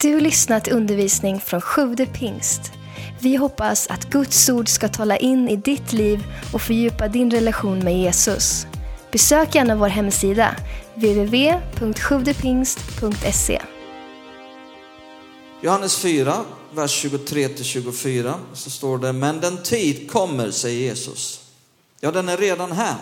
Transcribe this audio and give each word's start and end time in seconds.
Du 0.00 0.14
har 0.14 0.20
lyssnat 0.20 0.64
till 0.64 0.72
undervisning 0.72 1.40
från 1.40 1.60
Sjude 1.60 2.06
pingst. 2.06 2.72
Vi 3.20 3.36
hoppas 3.36 3.86
att 3.86 4.10
Guds 4.10 4.48
ord 4.48 4.68
ska 4.68 4.88
tala 4.88 5.16
in 5.16 5.48
i 5.48 5.56
ditt 5.56 5.92
liv 5.92 6.24
och 6.52 6.62
fördjupa 6.62 7.08
din 7.08 7.30
relation 7.30 7.78
med 7.78 7.98
Jesus. 7.98 8.66
Besök 9.12 9.54
gärna 9.54 9.76
vår 9.76 9.88
hemsida, 9.88 10.56
www.sjuvdepingst.se. 10.94 13.62
Johannes 15.60 15.96
4, 15.96 16.44
vers 16.74 17.04
23-24 17.04 18.34
så 18.52 18.70
står 18.70 18.98
det, 18.98 19.12
men 19.12 19.40
den 19.40 19.62
tid 19.62 20.10
kommer, 20.10 20.50
säger 20.50 20.80
Jesus. 20.80 21.40
Ja, 22.00 22.10
den 22.10 22.28
är 22.28 22.36
redan 22.36 22.72
här. 22.72 22.96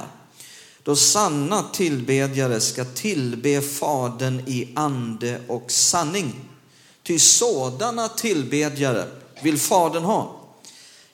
Då 0.83 0.97
sanna 0.97 1.63
tillbedjare 1.73 2.61
ska 2.61 2.85
tillbe 2.85 3.61
Fadern 3.61 4.41
i 4.47 4.69
ande 4.75 5.41
och 5.49 5.71
sanning. 5.71 6.35
Ty 7.05 7.19
sådana 7.19 8.09
tillbedjare 8.09 9.07
vill 9.43 9.59
Fadern 9.59 10.05
ha. 10.05 10.41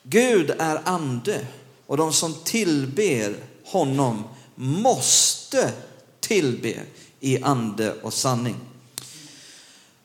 Gud 0.03 0.49
är 0.59 0.81
ande 0.85 1.47
och 1.87 1.97
de 1.97 2.13
som 2.13 2.33
tillber 2.43 3.35
honom 3.65 4.23
måste 4.55 5.71
tillbe 6.19 6.73
i 7.19 7.43
ande 7.43 7.93
och 8.01 8.13
sanning. 8.13 8.55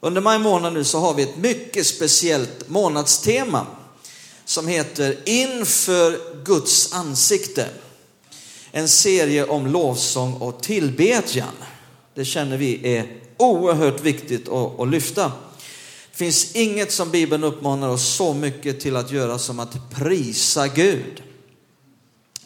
Under 0.01 0.21
maj 0.21 0.39
månad 0.39 0.73
nu 0.73 0.85
så 0.85 0.99
har 0.99 1.15
vi 1.15 1.23
ett 1.23 1.37
mycket 1.37 1.87
speciellt 1.87 2.69
månadstema 2.69 3.67
som 4.45 4.69
heter 4.69 5.19
Inför 5.25 6.21
Guds 6.45 6.93
ansikte. 6.93 7.69
En 8.73 8.89
serie 8.89 9.45
om 9.45 9.67
lovsång 9.67 10.35
och 10.35 10.63
tillbedjan. 10.63 11.55
Det 12.15 12.25
känner 12.25 12.57
vi 12.57 12.97
är 12.97 13.21
oerhört 13.37 14.01
viktigt 14.01 14.49
att, 14.49 14.81
att 14.81 14.89
lyfta. 14.89 15.33
Det 16.17 16.25
finns 16.25 16.53
inget 16.53 16.93
som 16.93 17.11
Bibeln 17.11 17.45
uppmanar 17.45 17.89
oss 17.89 18.15
så 18.15 18.35
mycket 18.35 18.81
till 18.81 18.97
att 18.97 19.11
göra 19.11 19.39
som 19.39 19.61
att 19.61 19.91
prisa 19.91 20.69
Gud. 20.69 21.23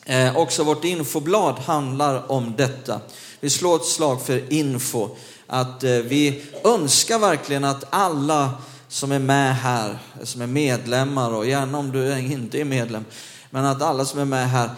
Eh, 0.04 0.36
också 0.36 0.64
vårt 0.64 0.84
infoblad 0.84 1.54
handlar 1.58 2.32
om 2.32 2.54
detta. 2.56 3.00
Vi 3.40 3.50
slår 3.50 3.77
ett 3.77 3.84
slag 3.84 4.22
för 4.22 4.52
info, 4.52 5.16
att 5.46 5.84
eh, 5.84 5.90
vi 5.90 6.42
önskar 6.64 7.18
verkligen 7.18 7.64
att 7.64 7.84
alla 7.90 8.52
som 8.88 9.12
är 9.12 9.18
med 9.18 9.56
här, 9.56 9.98
som 10.22 10.40
är 10.40 10.46
medlemmar 10.46 11.30
och 11.34 11.46
gärna 11.46 11.78
om 11.78 11.92
du 11.92 12.18
inte 12.18 12.60
är 12.60 12.64
medlem, 12.64 13.05
men 13.50 13.64
att 13.64 13.82
alla 13.82 14.05
som 14.05 14.20
är 14.20 14.24
med 14.24 14.50
här 14.50 14.70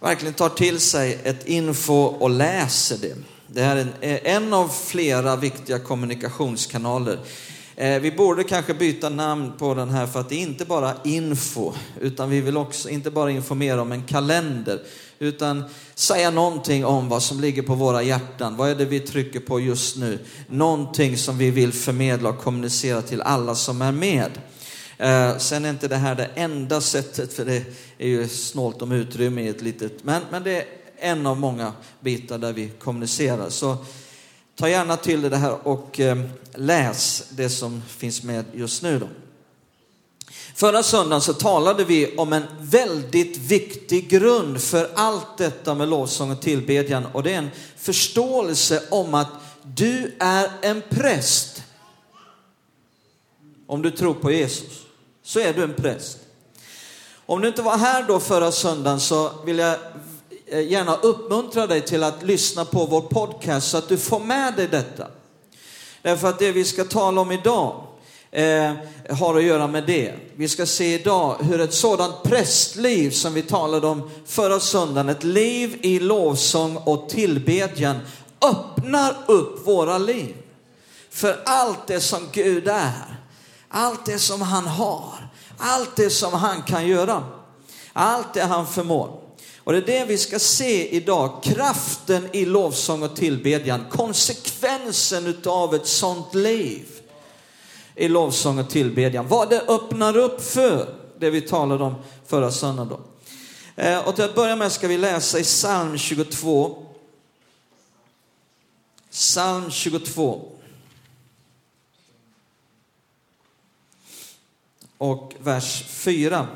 verkligen 0.00 0.34
tar 0.34 0.48
till 0.48 0.80
sig 0.80 1.20
ett 1.24 1.46
info 1.46 1.94
och 1.94 2.30
läser 2.30 2.98
det. 3.00 3.16
Det 3.46 3.62
här 3.62 3.76
är 4.00 4.26
en 4.26 4.52
eh, 4.52 4.58
av 4.58 4.68
flera 4.68 5.36
viktiga 5.36 5.78
kommunikationskanaler. 5.78 7.18
Eh, 7.80 8.00
vi 8.00 8.12
borde 8.12 8.44
kanske 8.44 8.74
byta 8.74 9.08
namn 9.08 9.52
på 9.58 9.74
den 9.74 9.90
här 9.90 10.06
för 10.06 10.20
att 10.20 10.28
det 10.28 10.34
är 10.34 10.42
inte 10.42 10.64
bara 10.64 10.94
info, 11.04 11.72
utan 12.00 12.30
vi 12.30 12.40
vill 12.40 12.56
också 12.56 12.88
inte 12.88 13.10
bara 13.10 13.30
informera 13.30 13.82
om 13.82 13.92
en 13.92 14.02
kalender, 14.02 14.80
utan 15.18 15.64
säga 15.94 16.30
någonting 16.30 16.84
om 16.84 17.08
vad 17.08 17.22
som 17.22 17.40
ligger 17.40 17.62
på 17.62 17.74
våra 17.74 18.02
hjärtan. 18.02 18.56
Vad 18.56 18.70
är 18.70 18.74
det 18.74 18.84
vi 18.84 19.00
trycker 19.00 19.40
på 19.40 19.60
just 19.60 19.96
nu? 19.96 20.18
Någonting 20.48 21.16
som 21.16 21.38
vi 21.38 21.50
vill 21.50 21.72
förmedla 21.72 22.28
och 22.28 22.38
kommunicera 22.38 23.02
till 23.02 23.22
alla 23.22 23.54
som 23.54 23.82
är 23.82 23.92
med. 23.92 24.30
Eh, 24.98 25.38
sen 25.38 25.64
är 25.64 25.70
inte 25.70 25.88
det 25.88 25.96
här 25.96 26.14
det 26.14 26.30
enda 26.34 26.80
sättet, 26.80 27.32
för 27.32 27.44
det 27.44 27.64
är 27.98 28.08
ju 28.08 28.28
snålt 28.28 28.82
om 28.82 28.92
utrymme 28.92 29.42
i 29.42 29.48
ett 29.48 29.62
litet, 29.62 30.04
men, 30.04 30.22
men 30.30 30.42
det 30.42 30.56
är 30.56 30.64
en 30.98 31.26
av 31.26 31.40
många 31.40 31.72
bitar 32.00 32.38
där 32.38 32.52
vi 32.52 32.68
kommunicerar. 32.68 33.50
Så 33.50 33.76
ta 34.60 34.68
gärna 34.68 34.96
till 34.96 35.22
det 35.22 35.36
här 35.36 35.68
och 35.68 36.00
eh, 36.00 36.18
läs 36.54 37.24
det 37.30 37.50
som 37.50 37.82
finns 37.88 38.22
med 38.22 38.44
just 38.52 38.82
nu. 38.82 38.98
Då. 38.98 39.08
Förra 40.54 40.82
söndagen 40.82 41.20
så 41.20 41.32
talade 41.32 41.84
vi 41.84 42.16
om 42.16 42.32
en 42.32 42.44
väldigt 42.60 43.36
viktig 43.36 44.08
grund 44.08 44.60
för 44.60 44.90
allt 44.94 45.38
detta 45.38 45.74
med 45.74 45.88
lovsång 45.88 46.30
och 46.30 46.40
tillbedjan 46.40 47.06
och 47.12 47.22
det 47.22 47.34
är 47.34 47.38
en 47.38 47.50
förståelse 47.76 48.82
om 48.90 49.14
att 49.14 49.28
du 49.62 50.16
är 50.18 50.50
en 50.62 50.82
präst. 50.88 51.62
Om 53.66 53.82
du 53.82 53.90
tror 53.90 54.14
på 54.14 54.32
Jesus 54.32 54.82
så 55.22 55.40
är 55.40 55.52
du 55.54 55.62
en 55.62 55.74
präst. 55.74 56.18
Om 57.26 57.40
du 57.40 57.48
inte 57.48 57.62
var 57.62 57.76
här 57.76 58.02
då 58.02 58.20
förra 58.20 58.52
söndagen 58.52 59.00
så 59.00 59.32
vill 59.44 59.58
jag 59.58 59.76
Eh, 60.52 60.60
gärna 60.60 60.96
uppmuntra 60.96 61.66
dig 61.66 61.80
till 61.80 62.02
att 62.02 62.22
lyssna 62.22 62.64
på 62.64 62.86
vår 62.86 63.00
podcast 63.00 63.70
så 63.70 63.76
att 63.76 63.88
du 63.88 63.98
får 63.98 64.20
med 64.20 64.54
dig 64.54 64.68
detta. 64.68 65.06
Därför 66.02 66.28
att 66.28 66.38
det 66.38 66.52
vi 66.52 66.64
ska 66.64 66.84
tala 66.84 67.20
om 67.20 67.32
idag 67.32 67.84
eh, 68.30 68.72
har 69.10 69.36
att 69.36 69.42
göra 69.42 69.66
med 69.66 69.86
det. 69.86 70.14
Vi 70.36 70.48
ska 70.48 70.66
se 70.66 70.94
idag 70.94 71.36
hur 71.40 71.60
ett 71.60 71.74
sådant 71.74 72.22
prästliv 72.22 73.10
som 73.10 73.34
vi 73.34 73.42
talade 73.42 73.86
om 73.86 74.10
förra 74.26 74.60
söndagen, 74.60 75.08
ett 75.08 75.24
liv 75.24 75.78
i 75.82 75.98
lovsång 75.98 76.76
och 76.76 77.08
tillbedjan, 77.08 77.96
öppnar 78.44 79.16
upp 79.26 79.66
våra 79.66 79.98
liv. 79.98 80.36
För 81.10 81.42
allt 81.44 81.86
det 81.86 82.00
som 82.00 82.28
Gud 82.32 82.68
är, 82.68 83.16
allt 83.68 84.06
det 84.06 84.18
som 84.18 84.42
han 84.42 84.66
har, 84.66 85.28
allt 85.58 85.96
det 85.96 86.10
som 86.10 86.32
han 86.32 86.62
kan 86.62 86.86
göra, 86.86 87.24
allt 87.92 88.34
det 88.34 88.42
han 88.42 88.66
förmår. 88.66 89.29
Och 89.70 89.74
det 89.74 89.96
är 89.96 90.00
det 90.00 90.04
vi 90.04 90.18
ska 90.18 90.38
se 90.38 90.96
idag, 90.96 91.42
kraften 91.42 92.28
i 92.32 92.44
lovsång 92.44 93.02
och 93.02 93.16
tillbedjan, 93.16 93.84
konsekvensen 93.90 95.26
utav 95.26 95.74
ett 95.74 95.86
sånt 95.86 96.34
liv 96.34 96.86
i 97.94 98.08
lovsång 98.08 98.58
och 98.58 98.70
tillbedjan. 98.70 99.28
Vad 99.28 99.50
det 99.50 99.60
öppnar 99.60 100.16
upp 100.16 100.42
för, 100.42 100.94
det 101.18 101.30
vi 101.30 101.40
talade 101.40 101.84
om 101.84 101.94
förra 102.26 102.52
söndagen. 102.52 102.88
då. 102.88 103.00
Eh, 103.82 104.08
och 104.08 104.14
till 104.14 104.24
att 104.24 104.34
börja 104.34 104.56
med 104.56 104.72
ska 104.72 104.88
vi 104.88 104.98
läsa 104.98 105.38
i 105.38 105.44
psalm 105.44 105.98
22. 105.98 106.86
Psalm 109.10 109.70
22. 109.70 110.52
Och 114.98 115.34
vers 115.38 115.84
4. 115.88 116.48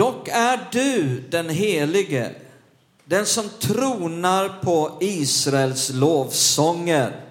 Dock 0.00 0.28
är 0.28 0.68
du 0.72 1.20
den 1.30 1.48
helige, 1.48 2.30
den 3.04 3.26
som 3.26 3.48
tronar 3.58 4.48
på 4.62 4.98
Israels 5.00 5.90
lovsånger. 5.90 7.26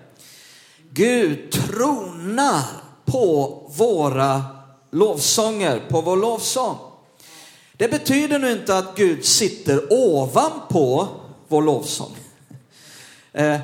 Gud 0.91 1.51
tronar 1.51 2.63
på 3.05 3.57
våra 3.75 4.43
lovsånger, 4.91 5.81
på 5.89 6.01
vår 6.01 6.17
lovsång. 6.17 6.77
Det 7.73 7.87
betyder 7.87 8.39
nu 8.39 8.51
inte 8.51 8.77
att 8.77 8.95
Gud 8.95 9.25
sitter 9.25 9.93
ovanpå 9.93 11.07
vår 11.47 11.61
lovsång. 11.61 12.15
Eh, 13.33 13.59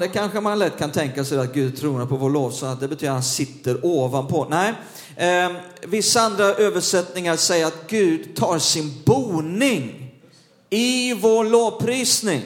det 0.00 0.08
kanske 0.08 0.40
man 0.40 0.58
lätt 0.58 0.78
kan 0.78 0.90
tänka 0.90 1.24
sig 1.24 1.38
att 1.38 1.54
Gud 1.54 1.80
tronar 1.80 2.06
på 2.06 2.16
vår 2.16 2.30
lovsång, 2.30 2.68
att 2.68 2.80
det 2.80 2.88
betyder 2.88 3.10
att 3.10 3.16
han 3.16 3.22
sitter 3.22 3.86
ovanpå. 3.86 4.46
Nej, 4.50 4.74
eh, 5.16 5.52
vissa 5.86 6.20
andra 6.20 6.44
översättningar 6.44 7.36
säger 7.36 7.66
att 7.66 7.88
Gud 7.88 8.36
tar 8.36 8.58
sin 8.58 9.02
boning 9.04 10.14
i 10.70 11.14
vår 11.14 11.44
lovprisning. 11.44 12.42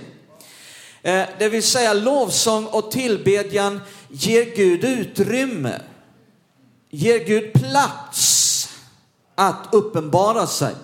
Eh, 1.03 1.25
det 1.39 1.49
vill 1.49 1.63
säga 1.63 1.95
lovsång 1.95 2.67
och 2.67 2.91
tillbedjan 2.91 3.81
ger 4.09 4.57
Gud 4.57 4.85
utrymme, 4.85 5.81
ger 6.91 7.19
Gud 7.19 7.53
plats 7.53 8.69
att 9.35 9.69
uppenbara 9.73 10.47
sig. 10.47 10.75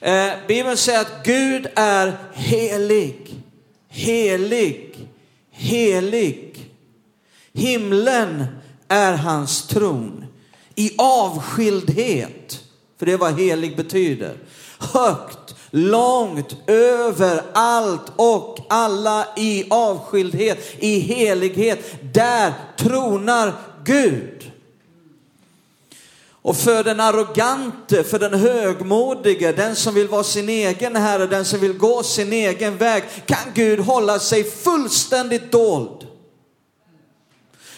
Eh, 0.00 0.32
Bibeln 0.48 0.76
säger 0.76 1.00
att 1.00 1.24
Gud 1.24 1.66
är 1.74 2.18
helig, 2.32 3.23
helig, 3.94 5.08
helig. 5.50 6.70
Himlen 7.52 8.44
är 8.88 9.12
hans 9.12 9.66
tron 9.66 10.24
i 10.74 10.90
avskildhet, 10.98 12.60
för 12.98 13.06
det 13.06 13.12
är 13.12 13.18
vad 13.18 13.38
helig 13.40 13.76
betyder. 13.76 14.36
Högt, 14.78 15.54
långt 15.70 16.56
över 16.66 17.42
allt 17.52 18.12
och 18.16 18.58
alla 18.68 19.26
i 19.36 19.66
avskildhet, 19.70 20.58
i 20.78 20.98
helighet. 20.98 22.14
Där 22.14 22.52
tronar 22.78 23.52
Gud. 23.84 24.50
Och 26.44 26.56
för 26.56 26.84
den 26.84 27.00
arrogante, 27.00 28.04
för 28.04 28.18
den 28.18 28.34
högmodige, 28.34 29.52
den 29.52 29.76
som 29.76 29.94
vill 29.94 30.08
vara 30.08 30.24
sin 30.24 30.48
egen 30.48 30.96
herre, 30.96 31.26
den 31.26 31.44
som 31.44 31.60
vill 31.60 31.72
gå 31.72 32.02
sin 32.02 32.32
egen 32.32 32.76
väg, 32.76 33.04
kan 33.26 33.52
Gud 33.54 33.80
hålla 33.80 34.18
sig 34.18 34.44
fullständigt 34.44 35.52
dold. 35.52 36.06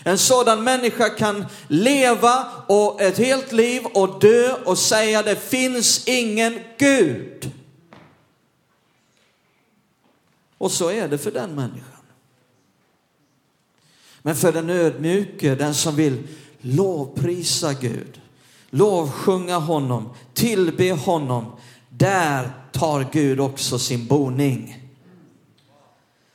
En 0.04 0.18
sådan 0.18 0.64
människa 0.64 1.08
kan 1.08 1.46
leva 1.68 2.46
och 2.66 3.00
ett 3.00 3.18
helt 3.18 3.52
liv 3.52 3.86
och 3.86 4.20
dö 4.20 4.54
och 4.64 4.78
säga 4.78 5.22
det 5.22 5.36
finns 5.36 6.08
ingen 6.08 6.60
Gud. 6.78 7.50
Och 10.58 10.72
så 10.72 10.90
är 10.90 11.08
det 11.08 11.18
för 11.18 11.30
den 11.30 11.54
människan. 11.54 12.02
Men 14.22 14.36
för 14.36 14.52
den 14.52 14.70
ödmjuke, 14.70 15.54
den 15.54 15.74
som 15.74 15.96
vill 15.96 16.22
lovprisa 16.60 17.72
Gud, 17.72 18.20
lovsjunga 18.70 19.58
honom, 19.58 20.08
tillbe 20.34 20.92
honom, 20.92 21.52
där 21.88 22.50
tar 22.72 23.06
Gud 23.12 23.40
också 23.40 23.78
sin 23.78 24.06
boning. 24.06 24.82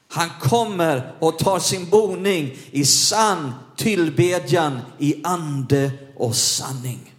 Han 0.07 0.29
kommer 0.41 1.13
och 1.19 1.39
tar 1.39 1.59
sin 1.59 1.89
boning 1.89 2.57
i 2.71 2.85
sann 2.85 3.53
tillbedjan 3.75 4.79
i 4.99 5.21
ande 5.23 5.91
och 6.15 6.35
sanning. 6.35 7.13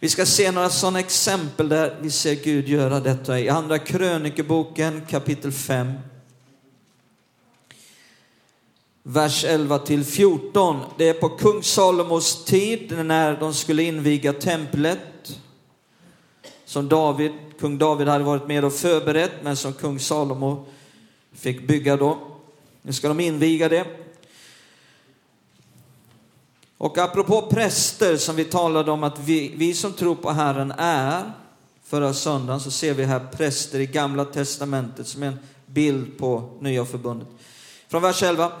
Vi 0.00 0.08
ska 0.08 0.26
se 0.26 0.50
några 0.50 0.70
sådana 0.70 1.00
exempel 1.00 1.68
där 1.68 1.98
vi 2.00 2.10
ser 2.10 2.34
Gud 2.34 2.68
göra 2.68 3.00
detta 3.00 3.40
i 3.40 3.48
Andra 3.48 3.78
krönikeboken 3.78 5.06
kapitel 5.08 5.52
5. 5.52 5.92
Vers 9.12 9.44
11 9.44 9.78
till 9.78 10.04
14. 10.04 10.80
Det 10.98 11.08
är 11.08 11.14
på 11.14 11.28
kung 11.28 11.62
Salomos 11.62 12.44
tid 12.44 13.04
när 13.04 13.40
de 13.40 13.54
skulle 13.54 13.82
inviga 13.82 14.32
templet. 14.32 15.38
Som 16.64 16.88
David, 16.88 17.32
kung 17.60 17.78
David 17.78 18.08
hade 18.08 18.24
varit 18.24 18.46
med 18.46 18.64
och 18.64 18.72
förberett 18.72 19.32
men 19.42 19.56
som 19.56 19.72
kung 19.72 20.00
Salomo 20.00 20.66
fick 21.32 21.68
bygga 21.68 21.96
då. 21.96 22.18
Nu 22.82 22.92
ska 22.92 23.08
de 23.08 23.20
inviga 23.20 23.68
det. 23.68 23.86
Och 26.78 26.98
apropå 26.98 27.42
präster 27.42 28.16
som 28.16 28.36
vi 28.36 28.44
talade 28.44 28.90
om 28.90 29.04
att 29.04 29.18
vi, 29.18 29.52
vi 29.56 29.74
som 29.74 29.92
tror 29.92 30.14
på 30.14 30.30
Herren 30.30 30.72
är, 30.78 31.32
förra 31.84 32.14
söndagen 32.14 32.60
så 32.60 32.70
ser 32.70 32.94
vi 32.94 33.04
här 33.04 33.20
präster 33.36 33.80
i 33.80 33.86
gamla 33.86 34.24
testamentet 34.24 35.08
som 35.08 35.22
är 35.22 35.26
en 35.26 35.38
bild 35.66 36.18
på 36.18 36.58
nya 36.60 36.84
förbundet. 36.84 37.28
Från 37.88 38.02
vers 38.02 38.22
11. 38.22 38.52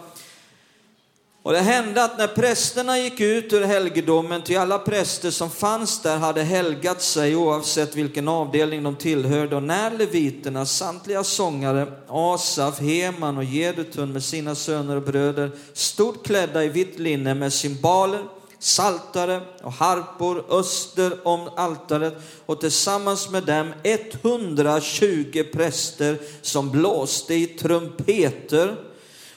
Och 1.42 1.52
det 1.52 1.60
hände 1.60 2.04
att 2.04 2.18
när 2.18 2.26
prästerna 2.26 2.98
gick 2.98 3.20
ut 3.20 3.52
ur 3.52 3.64
helgedomen, 3.64 4.42
till 4.42 4.58
alla 4.58 4.78
präster 4.78 5.30
som 5.30 5.50
fanns 5.50 6.02
där 6.02 6.16
hade 6.16 6.42
helgat 6.42 7.02
sig 7.02 7.36
oavsett 7.36 7.96
vilken 7.96 8.28
avdelning 8.28 8.82
de 8.82 8.96
tillhörde, 8.96 9.56
och 9.56 9.62
när 9.62 9.90
leviterna, 9.90 10.66
samtliga 10.66 11.24
sångare, 11.24 11.92
Asaf, 12.08 12.80
Heman 12.80 13.36
och 13.36 13.44
Jedutun 13.44 14.12
med 14.12 14.24
sina 14.24 14.54
söner 14.54 14.96
och 14.96 15.02
bröder, 15.02 15.50
stod 15.72 16.24
klädda 16.24 16.64
i 16.64 16.68
vitt 16.68 16.98
linne 16.98 17.34
med 17.34 17.52
symboler, 17.52 18.24
saltare 18.58 19.40
och 19.62 19.72
harpor 19.72 20.44
öster 20.50 21.12
om 21.22 21.48
altaret 21.56 22.16
och 22.46 22.60
tillsammans 22.60 23.30
med 23.30 23.42
dem 23.42 23.72
120 23.82 25.44
präster 25.52 26.18
som 26.42 26.70
blåste 26.70 27.34
i 27.34 27.46
trumpeter 27.46 28.76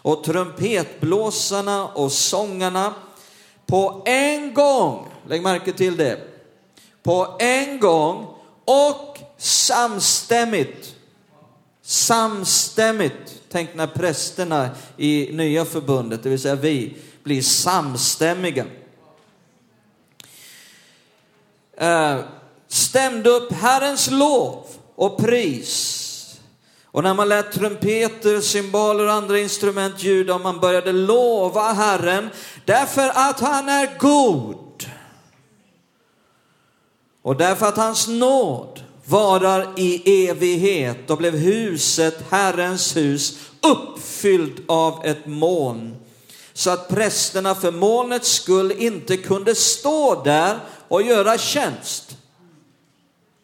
och 0.04 0.24
trumpetblåsarna 0.24 1.88
och 1.88 2.12
sångarna 2.12 2.94
på 3.66 4.02
en 4.06 4.54
gång, 4.54 5.08
lägg 5.28 5.42
märke 5.42 5.74
till 5.74 5.98
det, 5.98 6.20
på 7.04 7.38
en 7.40 7.80
gång 7.80 8.28
och 8.66 9.20
samstämmigt. 9.38 10.96
Samstämmigt. 11.82 13.42
Tänk 13.50 13.76
när 13.76 13.88
prästerna 13.88 14.70
i 14.98 15.30
nya 15.32 15.66
förbundet, 15.66 16.24
det 16.24 16.30
vill 16.30 16.40
säga 16.40 16.56
vi, 16.56 16.98
blir 17.24 17.42
samstämmiga. 17.42 18.66
Eh, 21.78 22.20
stämde 22.68 23.30
upp 23.30 23.52
Herrens 23.52 24.12
lov 24.12 24.66
och 24.96 25.18
pris 25.18 26.03
och 26.94 27.04
när 27.04 27.14
man 27.14 27.30
lät 27.30 27.52
trumpeter, 27.52 28.42
cymbaler 28.42 29.06
och 29.06 29.14
andra 29.14 29.40
instrument 29.40 30.04
ljuda 30.04 30.36
och 30.36 30.42
man 30.42 30.60
började 30.60 30.92
lova 30.92 31.74
Herren 31.74 32.30
därför 32.66 33.12
att 33.16 33.40
han 33.40 33.70
är 33.70 34.00
god. 34.00 34.90
Och 37.22 37.36
därför 37.36 37.66
att 37.66 37.78
hans 37.78 38.08
nåd 38.08 38.84
varar 39.06 39.74
i 39.78 40.28
evighet, 40.30 40.98
då 41.08 41.16
blev 41.16 41.36
huset, 41.36 42.26
Herrens 42.30 42.96
hus, 42.96 43.38
uppfyllt 43.62 44.62
av 44.68 45.06
ett 45.06 45.26
moln. 45.26 45.96
Så 46.54 46.70
att 46.70 46.90
prästerna 46.90 47.56
för 47.56 47.72
molnets 47.72 48.30
skull 48.30 48.72
inte 48.72 49.18
kunde 49.18 49.56
stå 49.56 50.24
där 50.24 50.60
och 50.88 51.02
göra 51.02 51.38
tjänst. 51.38 52.18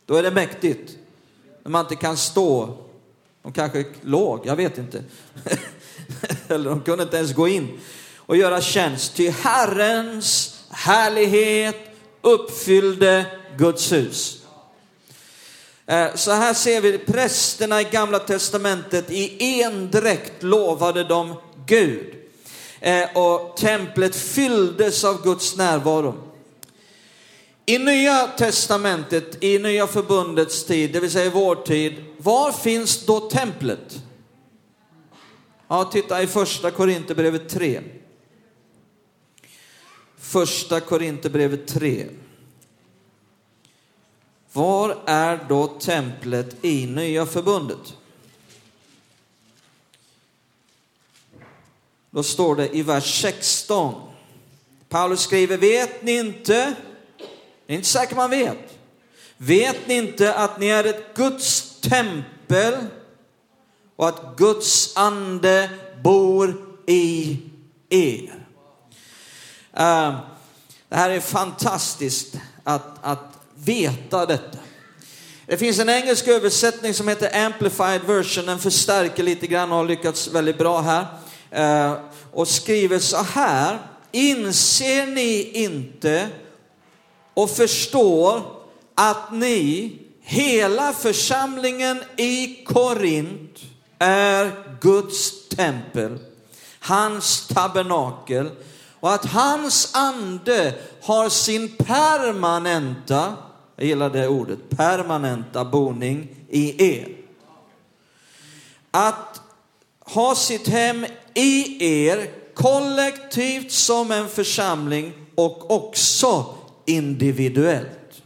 Då 0.06 0.16
är 0.16 0.24
det 0.24 0.32
mäktigt. 0.32 0.98
När 1.64 1.72
man 1.72 1.86
inte 1.86 1.96
kan 1.96 2.18
stå 2.18 2.78
de 3.44 3.52
kanske 3.52 3.86
låg, 4.02 4.46
jag 4.46 4.56
vet 4.56 4.78
inte. 4.78 5.04
Eller 6.48 6.70
de 6.70 6.82
kunde 6.82 7.04
inte 7.04 7.18
ens 7.18 7.34
gå 7.34 7.48
in 7.48 7.80
och 8.18 8.38
göra 8.38 8.62
tjänst. 8.62 9.16
Ty 9.16 9.30
Herrens 9.30 10.60
härlighet 10.70 11.76
uppfyllde 12.22 13.26
Guds 13.58 13.92
hus. 13.92 14.36
Eh, 15.86 16.16
så 16.16 16.32
här 16.32 16.54
ser 16.54 16.82
vi 16.82 16.98
prästerna 16.98 17.82
i 17.82 17.84
gamla 17.84 18.20
testamentet 18.20 19.12
i 19.12 19.62
endräkt 19.62 20.44
lovade 20.44 21.04
de 21.04 21.36
Gud. 21.66 22.16
Eh, 22.80 23.18
och 23.18 23.58
templet 23.58 24.16
fylldes 24.16 25.04
av 25.04 25.24
Guds 25.24 25.58
närvaro. 25.58 26.29
I 27.70 27.78
Nya 27.78 28.28
Testamentet, 28.28 29.44
i 29.44 29.60
Nya 29.60 29.88
Förbundets 29.88 30.66
tid, 30.66 30.94
det 30.94 31.00
vill 31.00 31.12
säga 31.12 31.26
i 31.26 31.30
vår 31.30 31.56
tid, 31.56 32.06
var 32.18 32.52
finns 32.52 33.06
då 33.06 33.20
templet? 33.20 34.04
Ja, 35.68 35.84
titta 35.84 36.22
i 36.22 36.28
första 36.28 36.72
Korinthierbrevet 36.72 37.50
3. 37.50 37.82
Första 40.18 40.80
Korinthierbrevet 40.80 41.68
3. 41.68 42.08
Var 44.54 44.98
är 45.06 45.46
då 45.50 45.68
templet 45.68 46.66
i 46.66 46.86
Nya 46.86 47.26
Förbundet? 47.26 47.94
Då 52.12 52.24
står 52.24 52.56
det 52.56 52.76
i 52.76 52.82
vers 52.82 53.22
16. 53.22 54.02
Paulus 54.88 55.22
skriver, 55.22 55.58
vet 55.58 56.04
ni 56.04 56.18
inte 56.18 56.76
det 57.70 57.74
är 57.74 57.78
inte 57.78 57.88
säkert 57.88 58.18
man 58.18 58.30
vet. 58.30 58.58
Vet 59.38 59.88
ni 59.88 59.94
inte 59.94 60.34
att 60.34 60.60
ni 60.60 60.68
är 60.68 60.84
ett 60.84 61.16
Guds 61.16 61.80
tempel 61.82 62.74
och 63.96 64.08
att 64.08 64.38
Guds 64.38 64.98
ande 64.98 65.70
bor 66.04 66.66
i 66.88 67.40
er? 67.90 68.46
Uh, 69.80 70.20
det 70.90 70.96
här 70.96 71.10
är 71.10 71.20
fantastiskt 71.20 72.36
att, 72.64 72.98
att 73.02 73.34
veta 73.56 74.26
detta. 74.26 74.58
Det 75.46 75.58
finns 75.58 75.80
en 75.80 75.90
engelsk 75.90 76.28
översättning 76.28 76.94
som 76.94 77.08
heter 77.08 77.46
Amplified 77.46 78.02
version. 78.02 78.46
Den 78.46 78.60
förstärker 78.60 79.24
lite 79.24 79.48
grann 79.48 79.72
och 79.72 79.78
har 79.78 79.86
lyckats 79.86 80.28
väldigt 80.28 80.58
bra 80.58 80.82
här. 80.82 81.06
Ehm, 81.52 81.96
och 82.32 82.48
skriver 82.48 83.00
så 83.00 83.18
här. 83.18 83.80
Inser 84.12 85.06
ni 85.06 85.52
inte 85.54 86.30
och 87.40 87.50
förstår 87.50 88.42
att 88.96 89.32
ni, 89.32 89.94
hela 90.22 90.94
församlingen 90.94 92.04
i 92.18 92.64
Korint, 92.66 93.60
är 94.00 94.52
Guds 94.82 95.48
tempel, 95.50 96.20
hans 96.80 97.48
tabernakel 97.48 98.50
och 99.00 99.14
att 99.14 99.26
hans 99.26 99.96
ande 99.96 100.74
har 101.02 101.30
sin 101.30 101.70
permanenta, 101.70 103.34
jag 103.76 103.88
gillar 103.88 104.10
det 104.10 104.28
ordet, 104.28 104.70
permanenta 104.70 105.66
boning 105.66 106.28
i 106.50 106.94
er. 106.94 107.08
Att 108.92 109.42
ha 110.00 110.36
sitt 110.36 110.68
hem 110.68 111.06
i 111.34 111.86
er 111.86 112.30
kollektivt 112.56 113.72
som 113.72 114.12
en 114.12 114.30
församling 114.30 115.14
och 115.36 115.72
också 115.72 116.59
individuellt. 116.90 118.22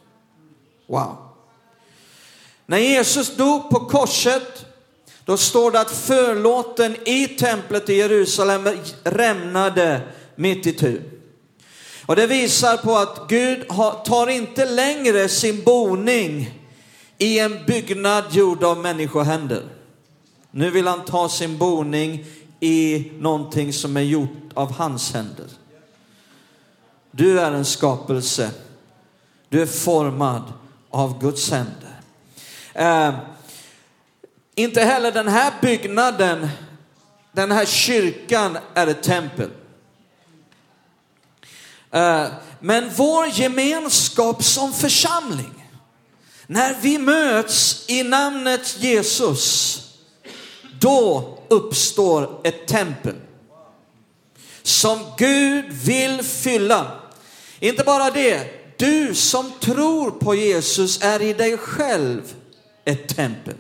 Wow. 0.88 1.18
När 2.66 2.78
Jesus 2.78 3.36
dog 3.36 3.70
på 3.70 3.80
korset, 3.80 4.66
då 5.26 5.38
står 5.38 5.72
det 5.72 5.80
att 5.80 5.92
förlåten 5.92 6.96
i 7.06 7.28
templet 7.28 7.90
i 7.90 7.94
Jerusalem 7.94 8.70
rämnade 9.04 10.02
mitt 10.36 10.68
i 10.68 10.74
tu. 10.74 11.02
Och 12.06 12.16
det 12.16 12.28
visar 12.28 12.78
på 12.78 12.96
att 12.96 13.30
Gud 13.30 13.68
tar 14.06 14.28
inte 14.28 14.66
längre 14.66 15.30
sin 15.30 15.64
boning 15.64 16.60
i 17.18 17.40
en 17.40 17.66
byggnad 17.68 18.24
gjord 18.32 18.64
av 18.64 18.78
människohänder. 18.78 19.64
Nu 20.52 20.70
vill 20.70 20.88
han 20.88 21.06
ta 21.06 21.30
sin 21.30 21.58
boning 21.58 22.26
i 22.60 23.12
någonting 23.20 23.74
som 23.74 23.98
är 23.98 24.02
gjort 24.02 24.30
av 24.54 24.72
hans 24.72 25.14
händer. 25.14 25.46
Du 27.16 27.40
är 27.40 27.52
en 27.52 27.66
skapelse. 27.66 28.52
Du 29.50 29.62
är 29.62 29.66
formad 29.66 30.54
av 30.90 31.22
Guds 31.22 31.52
händer. 31.52 32.00
Eh, 32.74 33.16
inte 34.56 34.82
heller 34.82 35.12
den 35.12 35.28
här 35.28 35.54
byggnaden, 35.62 36.50
den 37.32 37.52
här 37.52 37.66
kyrkan 37.66 38.58
är 38.74 38.88
ett 38.88 39.04
tempel. 39.04 39.50
Eh, 41.92 42.28
Men 42.60 42.90
vår 42.96 43.28
gemenskap 43.28 44.44
som 44.44 44.74
församling, 44.74 45.70
när 46.48 46.76
vi 46.82 46.98
möts 46.98 47.90
i 47.90 48.04
namnet 48.04 48.78
Jesus, 48.80 49.80
då 50.80 51.38
uppstår 51.50 52.42
ett 52.44 52.68
tempel 52.68 53.16
som 54.64 55.00
Gud 55.18 55.72
vill 55.72 56.24
fylla. 56.24 57.03
Inte 57.64 57.84
bara 57.84 58.12
det, 58.12 58.48
du 58.78 59.16
som 59.16 59.52
tror 59.60 60.12
på 60.12 60.36
Jesus 60.36 61.00
är 61.02 61.22
i 61.22 61.34
dig 61.34 61.58
själv 61.58 62.34
ett 62.86 63.16
tempel. 63.16 63.56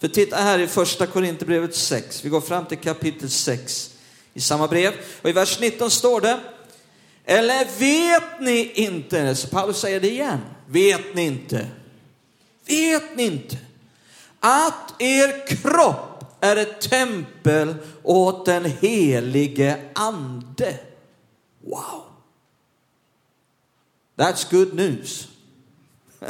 För 0.00 0.08
titta 0.08 0.36
här 0.36 0.58
i 0.58 0.66
första 0.66 1.06
Korinthierbrevet 1.06 1.74
6, 1.74 2.24
vi 2.24 2.28
går 2.28 2.40
fram 2.40 2.66
till 2.66 2.78
kapitel 2.78 3.30
6 3.30 3.90
i 4.34 4.40
samma 4.40 4.68
brev. 4.68 4.92
Och 5.22 5.30
i 5.30 5.32
vers 5.32 5.60
19 5.60 5.90
står 5.90 6.20
det, 6.20 6.40
eller 7.24 7.78
vet 7.78 8.40
ni 8.40 8.72
inte, 8.74 9.34
så 9.34 9.48
Paulus 9.48 9.80
säger 9.80 10.00
det 10.00 10.10
igen, 10.10 10.40
vet 10.66 11.14
ni 11.14 11.26
inte, 11.26 11.66
vet 12.66 13.16
ni 13.16 13.22
inte 13.22 13.56
att 14.40 15.02
er 15.02 15.46
kropp 15.46 16.24
är 16.40 16.56
ett 16.56 16.80
tempel 16.80 17.74
åt 18.02 18.46
den 18.46 18.64
helige 18.64 19.76
ande? 19.94 20.78
Wow! 21.64 22.13
That's 24.16 24.50
good 24.50 24.74
news. 24.74 25.28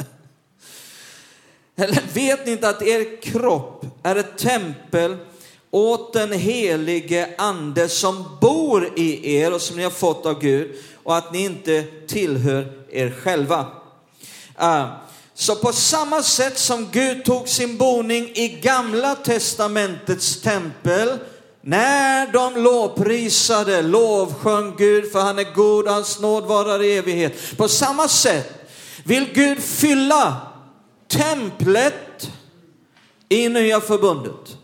Eller 1.75 2.13
vet 2.13 2.45
ni 2.45 2.51
inte 2.51 2.69
att 2.69 2.81
er 2.81 3.21
kropp 3.21 3.85
är 4.03 4.15
ett 4.15 4.37
tempel 4.37 5.17
åt 5.71 6.13
den 6.13 6.31
helige 6.31 7.29
ande 7.37 7.89
som 7.89 8.37
bor 8.41 8.99
i 8.99 9.35
er 9.35 9.53
och 9.53 9.61
som 9.61 9.77
ni 9.77 9.83
har 9.83 9.91
fått 9.91 10.25
av 10.25 10.41
Gud 10.41 10.75
och 11.03 11.17
att 11.17 11.33
ni 11.33 11.43
inte 11.43 11.83
tillhör 12.07 12.85
er 12.91 13.11
själva. 13.11 13.67
Uh, 14.61 14.87
så 15.33 15.55
på 15.55 15.73
samma 15.73 16.23
sätt 16.23 16.57
som 16.57 16.89
Gud 16.91 17.25
tog 17.25 17.49
sin 17.49 17.77
boning 17.77 18.31
i 18.35 18.47
gamla 18.47 19.15
testamentets 19.15 20.41
tempel 20.41 21.17
när 21.65 22.31
de 22.31 22.61
lovprisade, 22.63 23.81
lovsjöng 23.81 24.75
Gud 24.77 25.11
för 25.11 25.19
han 25.19 25.39
är 25.39 25.53
god, 25.55 25.87
hans 25.87 26.19
nåd 26.21 26.43
varar 26.43 26.83
i 26.83 26.97
evighet. 26.97 27.57
På 27.57 27.67
samma 27.67 28.07
sätt 28.07 28.69
vill 29.03 29.33
Gud 29.33 29.59
fylla 29.59 30.37
templet 31.07 32.31
i 33.29 33.49
nya 33.49 33.81
förbundet. 33.81 34.57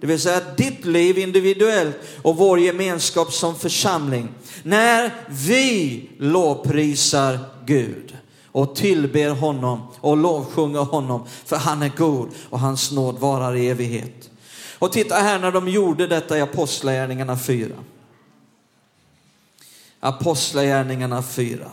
Det 0.00 0.06
vill 0.06 0.20
säga 0.20 0.40
ditt 0.56 0.84
liv 0.84 1.18
individuellt 1.18 1.96
och 2.22 2.36
vår 2.36 2.60
gemenskap 2.60 3.32
som 3.32 3.54
församling. 3.54 4.28
När 4.62 5.10
vi 5.28 6.10
lovprisar 6.18 7.38
Gud 7.66 8.16
och 8.52 8.76
tillber 8.76 9.30
honom 9.30 9.80
och 10.00 10.16
lovsjunger 10.16 10.80
honom 10.80 11.26
för 11.44 11.56
han 11.56 11.82
är 11.82 11.92
god 11.96 12.28
och 12.50 12.60
hans 12.60 12.92
nåd 12.92 13.18
varar 13.18 13.56
i 13.56 13.68
evighet. 13.68 14.30
Och 14.84 14.92
titta 14.92 15.14
här 15.14 15.38
när 15.38 15.52
de 15.52 15.68
gjorde 15.68 16.06
detta 16.06 16.38
i 16.38 16.40
Apostlagärningarna 16.40 17.38
4. 17.38 17.74
Apostlagärningarna 20.00 21.22
4. 21.22 21.70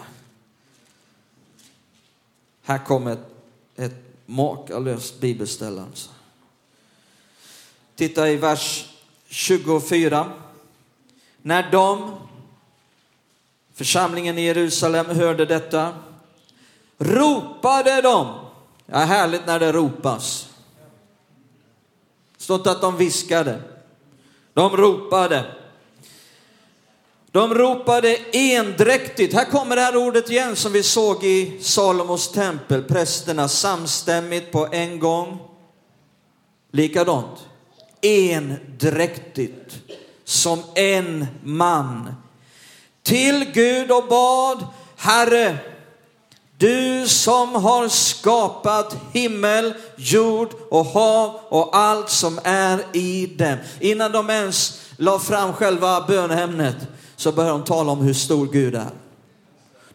Här 2.64 2.86
kommer 2.86 3.12
ett, 3.12 3.28
ett 3.76 3.96
makalöst 4.26 5.20
bibelställe. 5.20 5.82
Alltså. 5.82 6.10
Titta 7.96 8.30
i 8.30 8.36
vers 8.36 8.90
24. 9.28 10.32
När 11.42 11.72
de, 11.72 12.16
församlingen 13.74 14.38
i 14.38 14.42
Jerusalem, 14.42 15.06
hörde 15.06 15.46
detta 15.46 15.96
ropade 16.98 18.02
de. 18.02 18.40
Ja, 18.86 18.98
härligt 18.98 19.46
när 19.46 19.60
det 19.60 19.72
ropas. 19.72 20.51
Stått 22.42 22.68
att 22.68 22.82
de 22.82 22.98
viskade. 22.98 23.62
De 24.54 24.78
ropade. 24.78 25.46
De 27.32 27.54
ropade 27.54 28.18
endräktigt. 28.32 29.34
Här 29.34 29.46
kommer 29.46 29.76
det 29.76 29.82
här 29.82 29.96
ordet 29.96 30.30
igen 30.30 30.56
som 30.56 30.72
vi 30.72 30.84
såg 30.84 31.24
i 31.24 31.58
Salomos 31.62 32.32
tempel. 32.32 32.84
Prästerna 32.84 33.48
samstämmigt 33.48 34.52
på 34.52 34.68
en 34.72 35.00
gång. 35.00 35.38
Likadant. 36.72 37.48
Endräktigt. 38.02 39.76
Som 40.24 40.64
en 40.76 41.28
man. 41.44 42.16
Till 43.04 43.52
Gud 43.54 43.92
och 43.92 44.08
bad. 44.08 44.68
Herre, 44.96 45.58
du 46.62 47.08
som 47.08 47.56
har 47.56 47.88
skapat 47.88 48.98
himmel, 49.14 49.74
jord 49.96 50.50
och 50.70 50.86
hav 50.86 51.40
och 51.50 51.78
allt 51.78 52.10
som 52.10 52.40
är 52.44 52.80
i 52.94 53.26
dem. 53.26 53.58
Innan 53.80 54.12
de 54.12 54.30
ens 54.30 54.82
la 54.98 55.20
fram 55.20 55.54
själva 55.54 56.06
bönämnet 56.08 56.76
så 57.16 57.32
började 57.32 57.58
de 57.58 57.64
tala 57.64 57.92
om 57.92 58.02
hur 58.02 58.14
stor 58.14 58.48
Gud 58.48 58.76
är. 58.76 58.92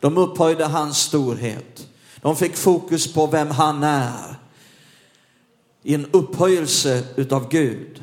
De 0.01 0.19
upphöjde 0.19 0.65
hans 0.65 0.99
storhet. 0.99 1.87
De 2.21 2.37
fick 2.37 2.57
fokus 2.57 3.13
på 3.13 3.27
vem 3.27 3.51
han 3.51 3.83
är. 3.83 4.35
I 5.83 5.95
en 5.95 6.07
upphöjelse 6.11 7.03
utav 7.17 7.49
Gud. 7.49 8.03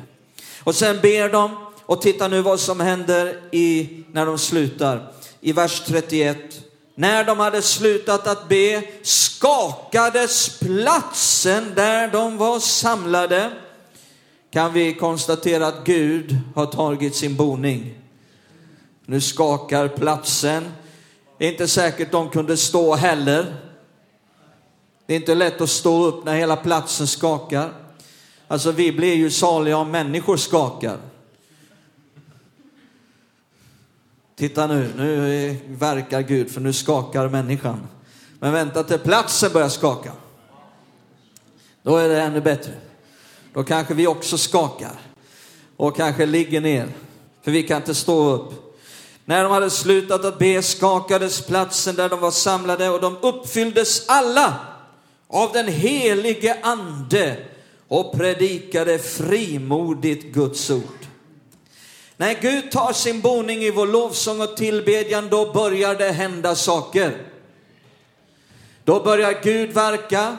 Och 0.64 0.74
sen 0.74 0.98
ber 1.02 1.28
de, 1.28 1.56
och 1.82 2.02
titta 2.02 2.28
nu 2.28 2.42
vad 2.42 2.60
som 2.60 2.80
händer 2.80 3.40
i, 3.52 3.88
när 4.12 4.26
de 4.26 4.38
slutar. 4.38 5.12
I 5.40 5.52
vers 5.52 5.82
31. 5.86 6.63
När 6.94 7.24
de 7.24 7.38
hade 7.38 7.62
slutat 7.62 8.26
att 8.26 8.48
be 8.48 8.82
skakades 9.02 10.58
platsen 10.58 11.72
där 11.74 12.08
de 12.08 12.36
var 12.36 12.58
samlade. 12.58 13.52
Kan 14.50 14.72
vi 14.72 14.94
konstatera 14.94 15.66
att 15.66 15.84
Gud 15.84 16.38
har 16.54 16.66
tagit 16.66 17.14
sin 17.14 17.36
boning. 17.36 17.94
Nu 19.06 19.20
skakar 19.20 19.88
platsen. 19.88 20.72
Det 21.38 21.46
är 21.46 21.50
inte 21.50 21.68
säkert 21.68 22.12
de 22.12 22.30
kunde 22.30 22.56
stå 22.56 22.94
heller. 22.94 23.56
Det 25.06 25.12
är 25.14 25.16
inte 25.16 25.34
lätt 25.34 25.60
att 25.60 25.70
stå 25.70 26.04
upp 26.04 26.24
när 26.24 26.34
hela 26.36 26.56
platsen 26.56 27.06
skakar. 27.06 27.72
Alltså 28.48 28.70
vi 28.70 28.92
blir 28.92 29.14
ju 29.14 29.30
saliga 29.30 29.76
om 29.76 29.90
människor 29.90 30.36
skakar. 30.36 30.98
Titta 34.36 34.66
nu, 34.66 34.92
nu 34.96 35.56
verkar 35.68 36.20
Gud 36.20 36.50
för 36.50 36.60
nu 36.60 36.72
skakar 36.72 37.28
människan. 37.28 37.86
Men 38.38 38.52
vänta 38.52 38.82
till 38.82 38.98
platsen 38.98 39.52
börjar 39.52 39.68
skaka. 39.68 40.12
Då 41.82 41.96
är 41.96 42.08
det 42.08 42.22
ännu 42.22 42.40
bättre. 42.40 42.72
Då 43.52 43.64
kanske 43.64 43.94
vi 43.94 44.06
också 44.06 44.38
skakar 44.38 45.00
och 45.76 45.96
kanske 45.96 46.26
ligger 46.26 46.60
ner, 46.60 46.88
för 47.42 47.50
vi 47.50 47.62
kan 47.62 47.76
inte 47.76 47.94
stå 47.94 48.30
upp. 48.30 48.76
När 49.24 49.42
de 49.42 49.52
hade 49.52 49.70
slutat 49.70 50.24
att 50.24 50.38
be 50.38 50.62
skakades 50.62 51.46
platsen 51.46 51.94
där 51.94 52.08
de 52.08 52.20
var 52.20 52.30
samlade 52.30 52.88
och 52.88 53.00
de 53.00 53.16
uppfylldes 53.22 54.08
alla 54.08 54.54
av 55.28 55.52
den 55.52 55.68
helige 55.68 56.56
ande 56.62 57.36
och 57.88 58.12
predikade 58.12 58.98
frimodigt 58.98 60.34
Guds 60.34 60.70
ord. 60.70 61.06
När 62.16 62.40
Gud 62.40 62.70
tar 62.70 62.92
sin 62.92 63.20
boning 63.20 63.62
i 63.62 63.70
vår 63.70 63.86
lovsång 63.86 64.40
och 64.40 64.56
tillbedjan, 64.56 65.28
då 65.28 65.52
börjar 65.52 65.94
det 65.94 66.12
hända 66.12 66.54
saker. 66.54 67.26
Då 68.84 69.00
börjar 69.00 69.40
Gud 69.42 69.72
verka 69.72 70.36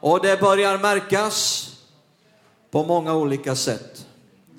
och 0.00 0.22
det 0.22 0.40
börjar 0.40 0.78
märkas 0.78 1.70
på 2.70 2.84
många 2.84 3.14
olika 3.14 3.56
sätt 3.56 4.06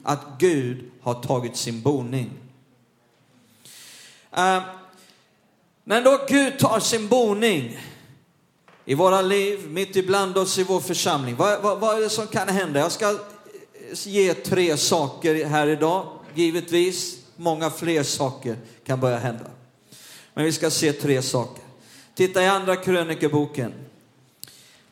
att 0.04 0.22
Gud 0.40 0.92
har 1.02 1.14
tagit 1.14 1.58
sin 1.58 1.82
boning. 1.82 2.32
Uh, 4.38 4.62
när 5.84 6.02
då 6.02 6.26
Gud 6.28 6.60
tar 6.60 6.80
sin 6.80 7.08
boning 7.08 7.80
i 8.86 8.94
våra 8.94 9.22
liv, 9.22 9.70
mitt 9.70 9.96
ibland 9.96 10.38
oss 10.38 10.58
i 10.58 10.64
vår 10.64 10.80
församling, 10.80 11.36
vad, 11.36 11.62
vad, 11.62 11.80
vad 11.80 11.98
är 11.98 12.02
det 12.02 12.10
som 12.10 12.28
kan 12.28 12.48
hända? 12.48 12.80
Jag 12.80 12.92
ska 12.92 13.18
ge 14.04 14.34
tre 14.34 14.78
saker 14.78 15.46
här 15.46 15.68
idag 15.68 16.15
givetvis 16.38 17.18
många 17.36 17.70
fler 17.70 18.04
saker 18.04 18.58
kan 18.86 19.00
börja 19.00 19.18
hända. 19.18 19.52
Men 20.34 20.46
vi 20.46 20.52
ska 20.52 20.70
se 20.70 20.94
tre 20.94 21.22
saker. 21.22 21.64
Titta 22.14 22.44
i 22.44 22.48
andra 22.48 22.76
krönikeboken. 22.76 23.74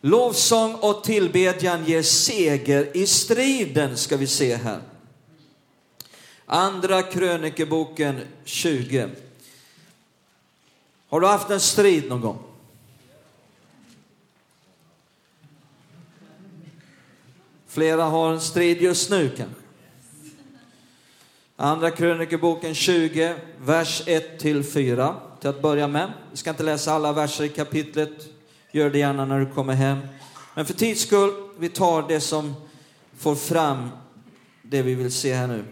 Lovsång 0.01 0.75
och 0.75 1.03
tillbedjan 1.03 1.85
ger 1.85 2.01
seger 2.01 2.97
i 2.97 3.07
striden, 3.07 3.97
ska 3.97 4.17
vi 4.17 4.27
se 4.27 4.55
här. 4.55 4.81
Andra 6.45 7.03
krönikeboken 7.03 8.19
20. 8.43 9.09
Har 11.07 11.21
du 11.21 11.27
haft 11.27 11.49
en 11.49 11.59
strid 11.59 12.09
någon 12.09 12.21
gång? 12.21 12.39
Flera 17.67 18.03
har 18.03 18.33
en 18.33 18.41
strid 18.41 18.81
just 18.81 19.09
nu 19.09 19.29
kanske. 19.37 19.62
Andra 21.55 21.91
krönikeboken 21.91 22.75
20, 22.75 23.35
vers 23.59 24.03
1 24.05 24.39
till 24.39 24.63
4. 24.63 25.15
till 25.39 25.49
att 25.49 25.61
börja 25.61 25.87
med. 25.87 26.13
Vi 26.31 26.37
ska 26.37 26.49
inte 26.49 26.63
läsa 26.63 26.93
alla 26.93 27.13
verser 27.13 27.43
i 27.43 27.49
kapitlet. 27.49 28.09
Gör 28.71 28.89
det 28.89 28.97
gärna 28.97 29.25
när 29.25 29.39
du 29.39 29.45
kommer 29.45 29.73
hem. 29.73 29.99
Men 30.55 30.65
för 30.65 30.73
tids 30.73 31.01
skull, 31.01 31.33
vi 31.59 31.69
tar 31.69 32.07
det 32.07 32.19
som 32.19 32.55
får 33.17 33.35
fram 33.35 33.89
det 34.61 34.81
vi 34.81 34.95
vill 34.95 35.11
se 35.11 35.33
här 35.33 35.47
nu. 35.47 35.63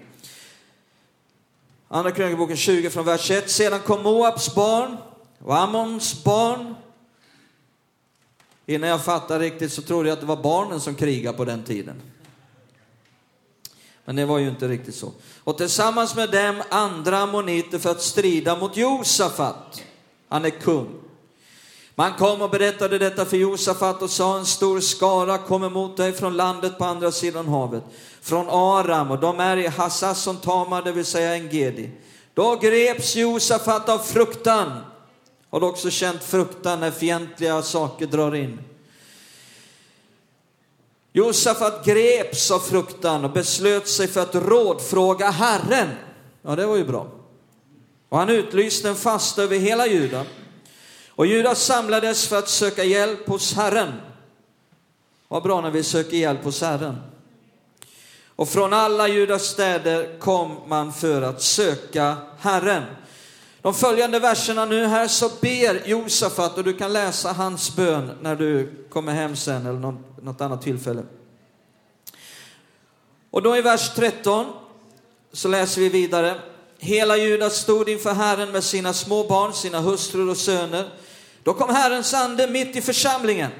Andra 1.88 2.12
krönikeboken 2.12 2.58
20 2.58 2.90
från 2.90 3.06
vers 3.06 3.32
1. 3.32 3.50
Sedan 3.50 3.80
kom 3.80 4.04
Moabs 4.04 4.56
barn 4.56 4.98
och 5.40 5.58
Ammons 5.58 6.24
barn. 6.24 6.76
Innan 8.66 8.90
jag 8.90 9.04
fattade 9.04 9.46
riktigt 9.46 9.74
så 9.74 9.82
trodde 9.82 10.10
jag 10.10 10.14
att 10.14 10.22
det 10.22 10.26
var 10.26 10.44
barnen 10.44 10.80
som 10.80 10.96
krigade 10.96 11.38
på 11.38 11.46
den 11.46 11.64
tiden. 11.64 12.02
Men 14.06 14.16
det 14.16 14.26
var 14.26 14.38
ju 14.38 14.50
inte 14.50 14.68
riktigt 14.68 14.96
så. 14.96 15.12
Och 15.44 15.58
tillsammans 15.58 16.16
med 16.16 16.32
dem 16.32 16.62
andra 16.70 17.18
ammoniter 17.18 17.80
för 17.80 17.90
att 17.90 18.02
strida 18.02 18.56
mot 18.56 18.78
Josafat. 18.78 19.84
Han 20.30 20.46
är 20.46 20.50
kung. 20.50 21.02
Man 21.96 22.14
kom 22.14 22.42
och 22.42 22.50
berättade 22.50 22.98
detta 22.98 23.26
för 23.26 23.38
Josafat 23.38 24.02
och 24.02 24.10
sa 24.10 24.38
en 24.38 24.46
stor 24.46 24.80
skara 24.80 25.38
kom 25.38 25.64
emot 25.64 25.98
dig 25.98 26.14
från 26.14 26.38
landet 26.38 26.78
på 26.78 26.86
andra 26.86 27.12
sidan 27.12 27.48
havet, 27.48 27.84
från 28.22 28.50
Aram 28.50 29.12
och 29.12 29.20
de 29.20 29.40
är 29.40 29.58
i 29.58 29.68
Hassasson 29.68 30.38
Tamar, 30.38 30.82
det 30.82 30.92
vill 30.92 31.06
säga 31.06 31.34
Engedi. 31.34 31.90
Då 32.34 32.56
greps 32.56 33.16
Josafat 33.16 33.90
av 33.90 33.98
fruktan. 33.98 34.72
Har 35.50 35.60
du 35.60 35.66
också 35.66 35.90
känt 35.90 36.24
fruktan 36.24 36.80
när 36.80 36.92
fientliga 36.92 37.62
saker 37.62 38.08
drar 38.08 38.36
in? 38.36 38.60
Josafat 41.14 41.86
greps 41.86 42.52
av 42.52 42.60
fruktan 42.60 43.26
och 43.26 43.32
beslöt 43.32 43.88
sig 43.88 44.08
för 44.08 44.22
att 44.22 44.36
rådfråga 44.36 45.30
Herren. 45.30 45.90
Ja, 46.42 46.56
det 46.56 46.66
var 46.66 46.76
ju 46.76 46.86
bra. 46.86 47.08
Och 48.10 48.18
han 48.18 48.30
utlyste 48.30 48.90
en 48.90 48.96
fasta 48.96 49.44
över 49.44 49.58
hela 49.58 49.88
Juda. 49.88 50.26
Och 51.10 51.26
Juda 51.26 51.56
samlades 51.56 52.28
för 52.28 52.40
att 52.40 52.50
söka 52.50 52.84
hjälp 52.84 53.28
hos 53.28 53.54
Herren. 53.54 53.94
Vad 55.28 55.44
bra 55.44 55.62
när 55.62 55.72
vi 55.72 55.84
söker 55.84 56.18
hjälp 56.18 56.44
hos 56.44 56.62
Herren. 56.62 56.98
Och 58.36 58.50
från 58.50 58.74
alla 58.74 59.08
Judas 59.08 59.44
städer 59.44 60.20
kom 60.20 60.58
man 60.68 60.94
för 60.94 61.22
att 61.22 61.42
söka 61.42 62.18
Herren. 62.40 62.84
De 63.62 63.74
följande 63.74 64.20
verserna 64.20 64.66
nu 64.66 64.86
här 64.86 65.08
så 65.08 65.30
ber 65.42 65.88
Josafat 65.88 66.58
och 66.58 66.64
du 66.64 66.74
kan 66.74 66.94
läsa 66.94 67.32
hans 67.32 67.76
bön 67.76 68.12
när 68.22 68.36
du 68.36 68.72
kommer 68.90 69.14
hem 69.14 69.36
sen 69.36 69.66
eller 69.66 69.80
någon 69.80 70.11
något 70.24 70.42
annat 70.42 70.62
tillfälle. 70.62 71.04
Och 73.32 73.42
då 73.42 73.58
i 73.58 73.62
vers 73.62 73.96
13 73.96 74.46
så 75.32 75.48
läser 75.48 75.82
vi 75.82 75.90
vidare. 75.90 76.42
Hela 76.78 77.18
Judas 77.18 77.56
stod 77.56 77.90
inför 77.90 78.14
Herren 78.14 78.52
med 78.52 78.64
sina 78.64 78.94
små 78.94 79.28
barn, 79.28 79.54
sina 79.54 79.80
hustrur 79.80 80.30
och 80.30 80.38
söner. 80.38 80.90
Då 81.44 81.54
kom 81.54 81.70
Herrens 81.70 82.14
ande 82.14 82.48
mitt 82.48 82.76
i 82.76 82.82
församlingen 82.82 83.52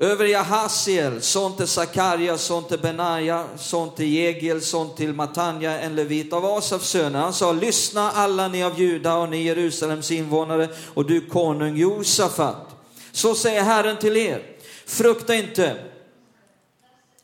över 0.00 0.24
Jahasiel, 0.24 1.22
son 1.22 1.56
till 1.56 1.66
Sakarja, 1.66 2.38
son 2.38 2.64
till 2.64 2.78
Benaja, 2.78 3.44
son 3.56 3.94
till 3.94 4.12
Jegiel, 4.12 4.60
son 4.60 4.94
till 4.94 5.12
Matanja, 5.12 5.80
en 5.80 5.94
levit 5.94 6.32
av 6.32 6.44
Asafs 6.44 6.88
söner. 6.88 7.18
Han 7.20 7.32
sa, 7.32 7.52
lyssna 7.52 8.10
alla 8.10 8.48
ni 8.48 8.64
av 8.64 8.80
Juda 8.80 9.16
och 9.16 9.28
ni 9.28 9.42
Jerusalems 9.42 10.10
invånare 10.10 10.68
och 10.94 11.06
du 11.06 11.26
konung 11.26 11.76
Josafat. 11.76 12.79
Så 13.12 13.34
säger 13.34 13.62
Herren 13.62 13.98
till 13.98 14.16
er, 14.16 14.42
frukta 14.86 15.34
inte, 15.34 15.84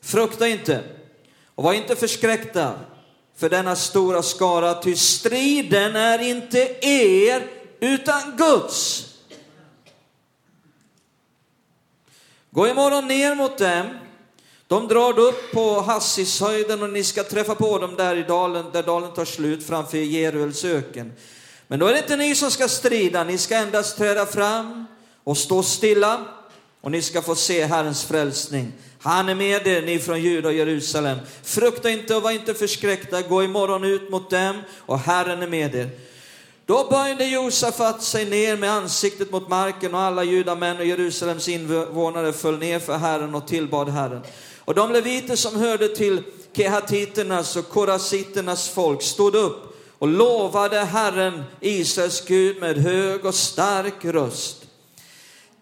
frukta 0.02 0.48
inte 0.48 0.84
och 1.54 1.64
var 1.64 1.72
inte 1.72 1.96
förskräckta 1.96 2.74
för 3.36 3.50
denna 3.50 3.76
stora 3.76 4.22
skara, 4.22 4.74
ty 4.82 4.96
striden 4.96 5.96
är 5.96 6.18
inte 6.18 6.76
er 6.86 7.46
utan 7.80 8.36
Guds. 8.36 9.06
Gå 12.50 12.68
imorgon 12.68 13.08
ner 13.08 13.34
mot 13.34 13.58
dem. 13.58 13.86
De 14.66 14.88
drar 14.88 15.18
upp 15.18 15.52
på 15.52 15.80
Hassishöjden 15.80 16.82
och 16.82 16.90
ni 16.90 17.04
ska 17.04 17.24
träffa 17.24 17.54
på 17.54 17.78
dem 17.78 17.96
där 17.96 18.16
i 18.16 18.22
dalen, 18.22 18.70
där 18.72 18.82
dalen 18.82 19.14
tar 19.14 19.24
slut 19.24 19.66
framför 19.66 19.98
Jeruels 19.98 20.64
öken. 20.64 21.12
Men 21.66 21.78
då 21.78 21.86
är 21.86 21.92
det 21.92 21.98
inte 21.98 22.16
ni 22.16 22.34
som 22.34 22.50
ska 22.50 22.68
strida, 22.68 23.24
ni 23.24 23.38
ska 23.38 23.56
endast 23.56 23.96
träda 23.96 24.26
fram 24.26 24.86
och 25.26 25.36
stå 25.36 25.62
stilla 25.62 26.20
och 26.80 26.90
ni 26.90 27.02
ska 27.02 27.22
få 27.22 27.34
se 27.34 27.64
Herrens 27.64 28.04
frälsning. 28.04 28.72
Han 29.00 29.28
är 29.28 29.34
med 29.34 29.66
er, 29.66 29.82
ni 29.82 29.98
från 29.98 30.22
Juda 30.22 30.48
och 30.48 30.54
Jerusalem. 30.54 31.18
Frukta 31.42 31.90
inte 31.90 32.16
och 32.16 32.22
var 32.22 32.30
inte 32.30 32.54
förskräckta, 32.54 33.22
gå 33.22 33.42
imorgon 33.42 33.84
ut 33.84 34.10
mot 34.10 34.30
dem 34.30 34.62
och 34.78 34.98
Herren 34.98 35.42
är 35.42 35.46
med 35.46 35.74
er. 35.74 35.90
Då 36.66 36.86
böjde 36.90 37.24
Josafat 37.24 38.02
sig 38.02 38.24
ner 38.24 38.56
med 38.56 38.70
ansiktet 38.70 39.30
mot 39.30 39.48
marken 39.48 39.94
och 39.94 40.00
alla 40.00 40.24
judamän 40.24 40.76
och 40.76 40.84
Jerusalems 40.84 41.48
invånare 41.48 42.32
föll 42.32 42.58
ner 42.58 42.78
för 42.78 42.98
Herren 42.98 43.34
och 43.34 43.48
tillbad 43.48 43.88
Herren. 43.88 44.22
Och 44.58 44.74
de 44.74 44.92
leviter 44.92 45.36
som 45.36 45.56
hörde 45.56 45.88
till 45.88 46.22
kehatiternas 46.52 47.56
och 47.56 47.68
korasiternas 47.68 48.68
folk 48.68 49.02
stod 49.02 49.34
upp 49.34 49.76
och 49.98 50.08
lovade 50.08 50.78
Herren, 50.78 51.44
Israels 51.60 52.24
Gud, 52.26 52.60
med 52.60 52.76
hög 52.76 53.24
och 53.24 53.34
stark 53.34 54.04
röst. 54.04 54.65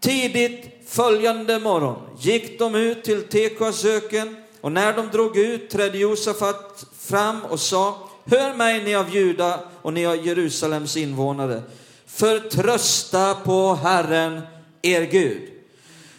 Tidigt 0.05 0.89
följande 0.89 1.59
morgon 1.59 1.97
gick 2.19 2.59
de 2.59 2.75
ut 2.75 3.05
till 3.05 3.23
Tekoas 3.23 3.85
öken 3.85 4.37
och 4.61 4.73
när 4.73 4.93
de 4.93 5.09
drog 5.09 5.37
ut 5.37 5.71
trädde 5.71 5.99
Josafat 5.99 6.87
fram 6.99 7.43
och 7.45 7.61
sa 7.61 8.09
Hör 8.25 8.55
mig 8.55 8.85
ni 8.85 8.95
av 8.95 9.15
Juda 9.15 9.61
och 9.83 9.93
ni 9.93 10.07
av 10.07 10.27
Jerusalems 10.27 10.97
invånare. 10.97 11.63
Förtrösta 12.07 13.35
på 13.35 13.75
Herren, 13.75 14.41
er 14.83 15.03
Gud. 15.03 15.51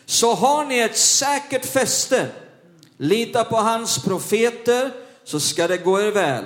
Så 0.06 0.34
har 0.34 0.66
ni 0.66 0.80
ett 0.80 0.98
säkert 0.98 1.66
fäste. 1.66 2.28
Lita 2.98 3.44
på 3.44 3.56
hans 3.56 4.04
profeter 4.04 4.92
så 5.24 5.40
ska 5.40 5.68
det 5.68 5.78
gå 5.78 6.02
er 6.02 6.12
väl. 6.12 6.44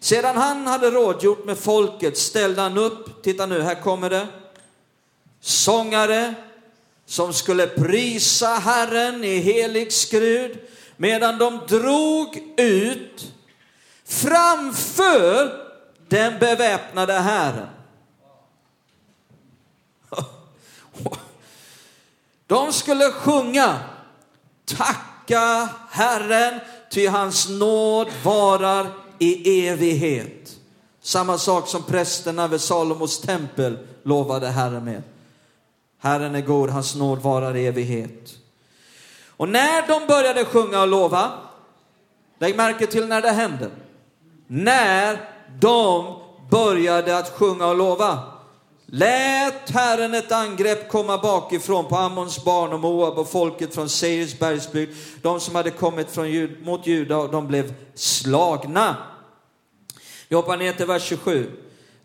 Sedan 0.00 0.36
han 0.36 0.66
hade 0.66 0.90
rådgjort 0.90 1.44
med 1.44 1.58
folket 1.58 2.18
ställde 2.18 2.62
han 2.62 2.78
upp, 2.78 3.22
titta 3.22 3.46
nu, 3.46 3.62
här 3.62 3.82
kommer 3.82 4.10
det, 4.10 4.26
sångare 5.42 6.34
som 7.06 7.32
skulle 7.32 7.66
prisa 7.66 8.46
Herren 8.46 9.24
i 9.24 9.38
helig 9.38 9.92
skrud 9.92 10.58
medan 10.96 11.38
de 11.38 11.60
drog 11.68 12.42
ut 12.56 13.32
framför 14.04 15.52
den 16.08 16.38
beväpnade 16.38 17.12
Herren. 17.12 17.68
De 22.46 22.72
skulle 22.72 23.10
sjunga 23.10 23.78
Tacka 24.64 25.68
Herren, 25.90 26.60
ty 26.90 27.06
hans 27.06 27.48
nåd 27.48 28.08
varar 28.24 28.86
i 29.18 29.66
evighet. 29.68 30.58
Samma 31.02 31.38
sak 31.38 31.68
som 31.68 31.82
prästerna 31.82 32.48
vid 32.48 32.60
Salomos 32.60 33.20
tempel 33.20 33.78
lovade 34.02 34.48
Herren 34.48 34.84
med. 34.84 35.02
Herren 36.02 36.34
är 36.34 36.40
god, 36.40 36.70
hans 36.70 36.94
nåd 36.94 37.18
varar 37.18 37.56
i 37.56 37.66
evighet. 37.66 38.34
Och 39.26 39.48
när 39.48 39.86
de 39.88 40.06
började 40.06 40.44
sjunga 40.44 40.80
och 40.80 40.88
lova, 40.88 41.30
lägg 42.38 42.56
märke 42.56 42.86
till 42.86 43.06
när 43.06 43.22
det 43.22 43.30
hände 43.30 43.70
när 44.52 45.18
de 45.60 46.16
började 46.50 47.18
att 47.18 47.30
sjunga 47.30 47.66
och 47.66 47.76
lova. 47.76 48.18
Lät 48.86 49.70
Herren 49.70 50.14
ett 50.14 50.32
angrepp 50.32 50.88
komma 50.88 51.18
bakifrån 51.18 51.84
på 51.84 51.96
Ammons 51.96 52.44
barn 52.44 52.72
och 52.72 52.80
Moab 52.80 53.18
och 53.18 53.30
folket 53.30 53.74
från 53.74 53.88
Seirs 53.88 54.38
bergsbygd, 54.38 54.92
de 55.22 55.40
som 55.40 55.54
hade 55.54 55.70
kommit 55.70 56.10
från, 56.10 56.56
mot 56.64 56.86
Juda 56.86 57.16
och 57.16 57.30
de 57.30 57.46
blev 57.46 57.74
slagna. 57.94 58.96
Vi 60.28 60.36
hoppar 60.36 60.56
ner 60.56 60.72
till 60.72 60.86
vers 60.86 61.02
27. 61.02 61.50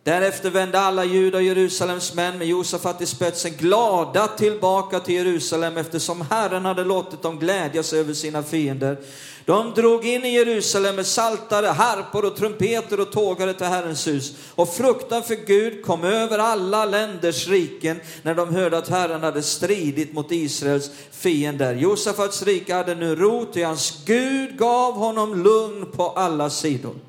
Därefter 0.07 0.49
vände 0.49 0.79
alla 0.79 1.05
judar 1.05 1.39
och 1.39 1.43
Jerusalems 1.43 2.13
män 2.13 2.37
med 2.37 2.47
Josafat 2.47 3.01
i 3.01 3.05
spetsen 3.05 3.51
glada 3.51 4.27
tillbaka 4.27 4.99
till 4.99 5.15
Jerusalem 5.15 5.77
eftersom 5.77 6.25
Herren 6.29 6.65
hade 6.65 6.83
låtit 6.83 7.21
dem 7.21 7.39
glädjas 7.39 7.93
över 7.93 8.13
sina 8.13 8.43
fiender. 8.43 8.97
De 9.45 9.73
drog 9.73 10.05
in 10.05 10.25
i 10.25 10.33
Jerusalem 10.33 10.95
med 10.95 11.05
saltare, 11.05 11.65
harpor 11.65 12.25
och 12.25 12.35
trumpeter 12.35 12.99
och 12.99 13.11
tågade 13.11 13.53
till 13.53 13.65
Herrens 13.65 14.07
hus. 14.07 14.33
Och 14.55 14.73
fruktan 14.73 15.23
för 15.23 15.35
Gud 15.35 15.85
kom 15.85 16.03
över 16.03 16.39
alla 16.39 16.85
länders 16.85 17.47
riken 17.47 17.99
när 18.21 18.35
de 18.35 18.55
hörde 18.55 18.77
att 18.77 18.89
Herren 18.89 19.23
hade 19.23 19.43
stridit 19.43 20.13
mot 20.13 20.31
Israels 20.31 20.91
fiender. 21.11 21.75
Josafats 21.75 22.43
rike 22.43 22.73
hade 22.73 22.95
nu 22.95 23.15
ro, 23.15 23.37
och 23.37 23.57
hans 23.57 24.03
Gud 24.05 24.57
gav 24.57 24.93
honom 24.93 25.43
lugn 25.43 25.91
på 25.91 26.09
alla 26.09 26.49
sidor. 26.49 27.06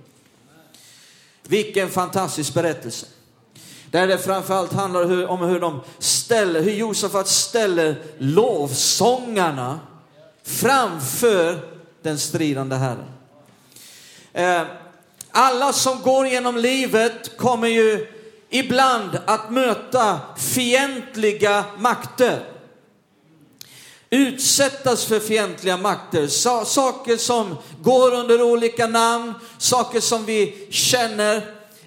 Vilken 1.48 1.90
fantastisk 1.90 2.54
berättelse. 2.54 3.06
Där 3.90 4.06
det 4.06 4.18
framförallt 4.18 4.72
handlar 4.72 5.26
om 5.26 5.40
hur 5.40 5.60
de 5.60 5.80
ställer, 5.98 6.62
hur 6.62 6.72
Josafat 6.72 7.28
ställer 7.28 7.96
lovsångarna 8.18 9.80
framför 10.44 11.58
den 12.02 12.18
stridande 12.18 12.76
Herren. 12.76 13.04
Eh, 14.32 14.62
alla 15.30 15.72
som 15.72 16.02
går 16.02 16.26
genom 16.26 16.56
livet 16.56 17.36
kommer 17.36 17.68
ju 17.68 18.06
ibland 18.50 19.18
att 19.26 19.50
möta 19.50 20.20
fientliga 20.36 21.64
makter. 21.78 22.57
Utsättas 24.10 25.04
för 25.04 25.20
fientliga 25.20 25.76
makter, 25.76 26.26
saker 26.64 27.16
som 27.16 27.56
går 27.82 28.14
under 28.14 28.42
olika 28.42 28.86
namn, 28.86 29.34
saker 29.58 30.00
som 30.00 30.24
vi 30.24 30.68
känner 30.70 31.36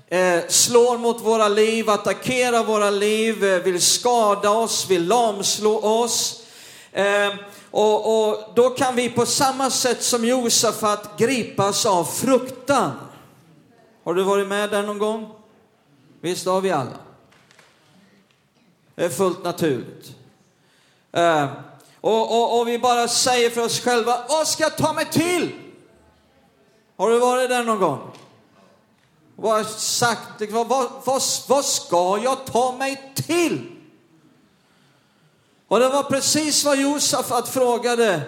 eh, 0.07 0.47
slår 0.47 0.97
mot 0.97 1.21
våra 1.21 1.47
liv, 1.47 1.89
attackerar 1.89 2.63
våra 2.63 2.89
liv, 2.89 3.43
eh, 3.43 3.59
vill 3.63 3.81
skada 3.81 4.49
oss, 4.49 4.89
vill 4.89 5.07
lamslå 5.07 5.79
oss. 5.79 6.43
Eh, 6.91 7.33
och, 7.71 8.29
och 8.29 8.43
då 8.55 8.69
kan 8.69 8.95
vi 8.95 9.09
på 9.09 9.25
samma 9.25 9.69
sätt 9.69 10.03
som 10.03 10.25
Josafat 10.25 11.17
gripas 11.17 11.85
av 11.85 12.03
fruktan. 12.03 12.91
Har 14.03 14.13
du 14.13 14.23
varit 14.23 14.47
med 14.47 14.69
där 14.69 14.83
någon 14.83 14.97
gång? 14.97 15.29
Visst 16.21 16.45
har 16.45 16.61
vi 16.61 16.71
alla. 16.71 16.97
Det 18.95 19.05
är 19.05 19.09
fullt 19.09 19.43
naturligt. 19.43 20.15
Ehm, 21.11 21.47
och, 22.01 22.31
och, 22.31 22.59
och, 22.59 22.67
vi 22.67 22.79
bara 22.79 23.07
säger 23.07 23.49
för 23.49 23.61
oss 23.61 23.79
själva, 23.79 24.25
vad 24.29 24.47
ska 24.47 24.63
jag 24.63 24.77
ta 24.77 24.93
mig 24.93 25.05
till? 25.05 25.51
Har 26.97 27.09
du 27.09 27.19
varit 27.19 27.49
där 27.49 27.63
någon 27.63 27.79
gång? 27.79 28.11
Vad 29.35 29.67
sagt, 29.67 30.41
vad, 30.49 30.67
vad, 30.67 30.89
vad, 31.05 31.21
vad 31.47 31.65
ska 31.65 32.19
jag 32.23 32.45
ta 32.45 32.71
mig 32.71 33.13
till? 33.15 33.71
Och 35.67 35.79
det 35.79 35.89
var 35.89 36.03
precis 36.03 36.65
vad 36.65 36.77
Josafat 36.77 37.49
frågade. 37.49 38.21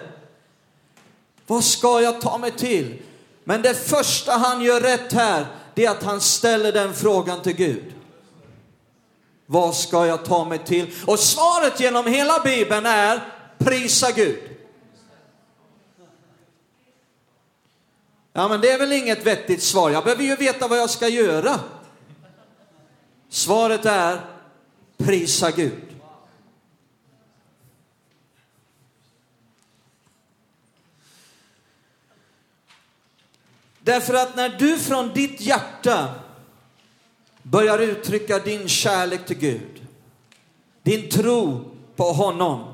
Vad 1.46 1.64
ska 1.64 2.00
jag 2.00 2.20
ta 2.20 2.38
mig 2.38 2.50
till? 2.50 3.02
Men 3.44 3.62
det 3.62 3.74
första 3.74 4.32
han 4.32 4.62
gör 4.62 4.80
rätt 4.80 5.12
här, 5.12 5.46
det 5.74 5.84
är 5.84 5.90
att 5.90 6.02
han 6.02 6.20
ställer 6.20 6.72
den 6.72 6.94
frågan 6.94 7.42
till 7.42 7.56
Gud. 7.56 7.92
Vad 9.46 9.76
ska 9.76 10.06
jag 10.06 10.24
ta 10.24 10.44
mig 10.44 10.58
till? 10.58 10.94
Och 11.06 11.18
svaret 11.18 11.80
genom 11.80 12.06
hela 12.06 12.40
Bibeln 12.40 12.86
är 12.86 13.33
prisa 13.64 14.12
Gud. 14.12 14.38
Ja, 18.32 18.48
men 18.48 18.60
det 18.60 18.70
är 18.70 18.78
väl 18.78 18.92
inget 18.92 19.26
vettigt 19.26 19.62
svar. 19.62 19.90
Jag 19.90 20.04
behöver 20.04 20.22
ju 20.22 20.36
veta 20.36 20.68
vad 20.68 20.78
jag 20.78 20.90
ska 20.90 21.08
göra. 21.08 21.60
Svaret 23.28 23.84
är 23.86 24.20
prisa 24.96 25.50
Gud. 25.50 25.94
Därför 33.80 34.14
att 34.14 34.36
när 34.36 34.48
du 34.48 34.78
från 34.78 35.12
ditt 35.14 35.40
hjärta 35.40 36.14
börjar 37.42 37.78
uttrycka 37.78 38.38
din 38.38 38.68
kärlek 38.68 39.26
till 39.26 39.38
Gud, 39.38 39.86
din 40.82 41.10
tro 41.10 41.70
på 41.96 42.04
honom 42.04 42.73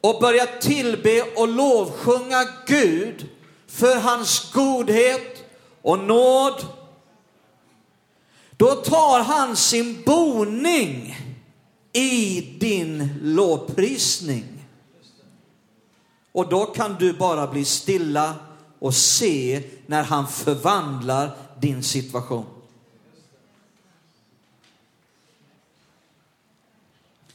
och 0.00 0.20
börjar 0.20 0.60
tillbe 0.60 1.22
och 1.22 1.48
lovsjunga 1.48 2.44
Gud 2.66 3.28
för 3.66 3.96
hans 3.96 4.52
godhet 4.52 5.44
och 5.82 5.98
nåd, 5.98 6.66
då 8.56 8.74
tar 8.74 9.22
han 9.22 9.56
sin 9.56 10.02
boning 10.06 11.16
i 11.92 12.40
din 12.60 13.18
lovprisning. 13.22 14.44
Och 16.32 16.48
då 16.48 16.64
kan 16.64 16.96
du 16.98 17.12
bara 17.12 17.46
bli 17.46 17.64
stilla 17.64 18.34
och 18.78 18.94
se 18.94 19.62
när 19.86 20.02
han 20.02 20.28
förvandlar 20.28 21.30
din 21.60 21.82
situation. 21.82 22.46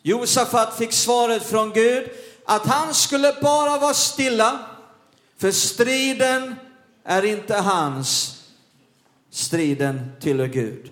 Josafat 0.02 0.78
fick 0.78 0.94
svaret 0.94 1.44
från 1.44 1.72
Gud 1.74 2.10
att 2.46 2.66
han 2.66 2.94
skulle 2.94 3.34
bara 3.42 3.78
vara 3.78 3.94
stilla, 3.94 4.60
för 5.38 5.52
striden 5.52 6.56
är 7.04 7.26
inte 7.26 7.56
hans, 7.56 8.42
striden 9.30 10.12
tillhör 10.20 10.48
Gud. 10.48 10.92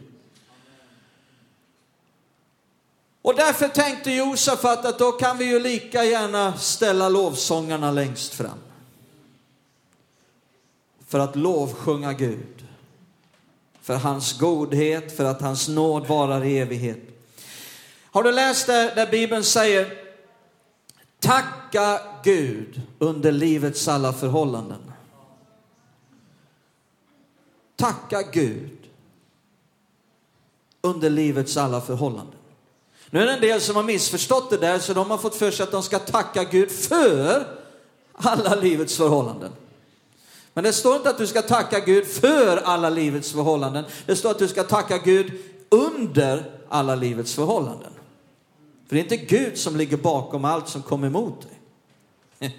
Och 3.22 3.36
därför 3.36 3.68
tänkte 3.68 4.12
Josafat 4.12 4.86
att 4.86 5.00
då 5.00 5.12
kan 5.12 5.38
vi 5.38 5.46
ju 5.46 5.60
lika 5.60 6.04
gärna 6.04 6.58
ställa 6.58 7.10
lovsångarna 7.10 7.92
längst 7.92 8.34
fram 8.34 8.58
för 11.08 11.20
att 11.20 11.36
lovsjunga 11.36 12.14
Gud. 12.14 12.66
För 13.82 13.96
hans 13.96 14.40
godhet, 14.40 15.18
för 15.18 15.26
att 15.26 15.42
hans 15.42 15.68
nåd 15.68 16.08
varar 16.08 16.46
i 16.46 16.58
evighet. 16.58 17.00
Har 18.06 18.24
du 18.24 18.32
läst 18.32 18.68
det 18.68 18.94
där 18.96 19.12
Bibeln 19.12 19.44
säger 19.44 20.01
Tacka 21.22 22.00
Gud 22.24 22.82
under 23.00 23.32
livets 23.32 23.88
alla 23.88 24.14
förhållanden. 24.14 24.92
Tacka 27.76 28.22
Gud 28.22 28.78
under 30.82 31.10
livets 31.10 31.58
alla 31.58 31.82
förhållanden. 31.82 32.36
Nu 33.10 33.20
är 33.20 33.26
det 33.26 33.34
en 33.34 33.42
del 33.42 33.62
som 33.62 33.76
har 33.76 33.84
missförstått 33.84 34.50
det 34.50 34.58
där 34.58 34.80
så 34.80 34.94
de 34.94 35.10
har 35.10 35.18
fått 35.18 35.36
för 35.36 35.52
sig 35.52 35.64
att 35.64 35.72
de 35.72 35.84
ska 35.84 36.00
tacka 36.00 36.44
Gud 36.44 36.72
för 36.72 37.48
alla 38.14 38.56
livets 38.56 38.98
förhållanden. 38.98 39.52
Men 40.54 40.64
det 40.64 40.74
står 40.74 40.96
inte 40.96 41.10
att 41.10 41.18
du 41.18 41.28
ska 41.28 41.42
tacka 41.42 41.80
Gud 41.80 42.08
för 42.08 42.58
alla 42.58 42.90
livets 42.90 43.32
förhållanden. 43.32 43.86
Det 44.06 44.16
står 44.16 44.32
att 44.32 44.40
du 44.40 44.48
ska 44.48 44.64
tacka 44.64 44.98
Gud 44.98 45.34
under 45.70 46.52
alla 46.70 46.96
livets 46.96 47.34
förhållanden. 47.34 47.92
För 48.92 48.96
det 48.96 49.02
är 49.02 49.04
inte 49.04 49.18
Gud 49.18 49.58
som 49.58 49.76
ligger 49.76 49.98
bakom 49.98 50.46
allt 50.46 50.70
som 50.70 50.82
kommer 50.82 51.08
emot 51.08 51.42
dig. 51.42 52.52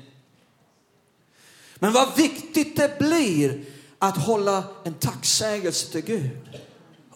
Men 1.74 1.92
vad 1.92 2.16
viktigt 2.16 2.76
det 2.76 2.98
blir 2.98 3.64
att 3.98 4.16
hålla 4.16 4.64
en 4.84 4.94
tacksägelse 4.94 5.92
till 5.92 6.00
Gud 6.00 6.60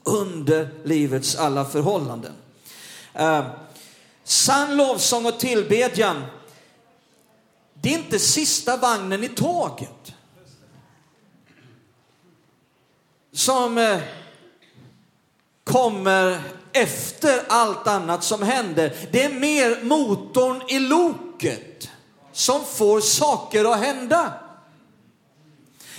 under 0.03 0.69
livets 0.85 1.37
alla 1.37 1.65
förhållanden. 1.65 2.33
Eh, 3.15 3.47
sann 4.25 4.77
lovsång 4.77 5.27
och 5.27 5.41
tillbedjan, 5.41 6.25
det 7.75 7.95
är 7.95 7.99
inte 7.99 8.19
sista 8.19 8.77
vagnen 8.77 9.25
i 9.25 9.29
tåget. 9.29 10.15
som 13.33 13.79
eh, 13.79 14.01
kommer 15.77 16.41
efter 16.73 17.41
allt 17.49 17.87
annat 17.87 18.25
som 18.25 18.43
händer. 18.43 18.97
Det 19.11 19.23
är 19.23 19.31
mer 19.33 19.85
motorn 19.85 20.63
i 20.69 20.79
loket 20.79 21.89
som 22.33 22.65
får 22.65 23.01
saker 23.01 23.73
att 23.73 23.81
hända. 23.81 24.33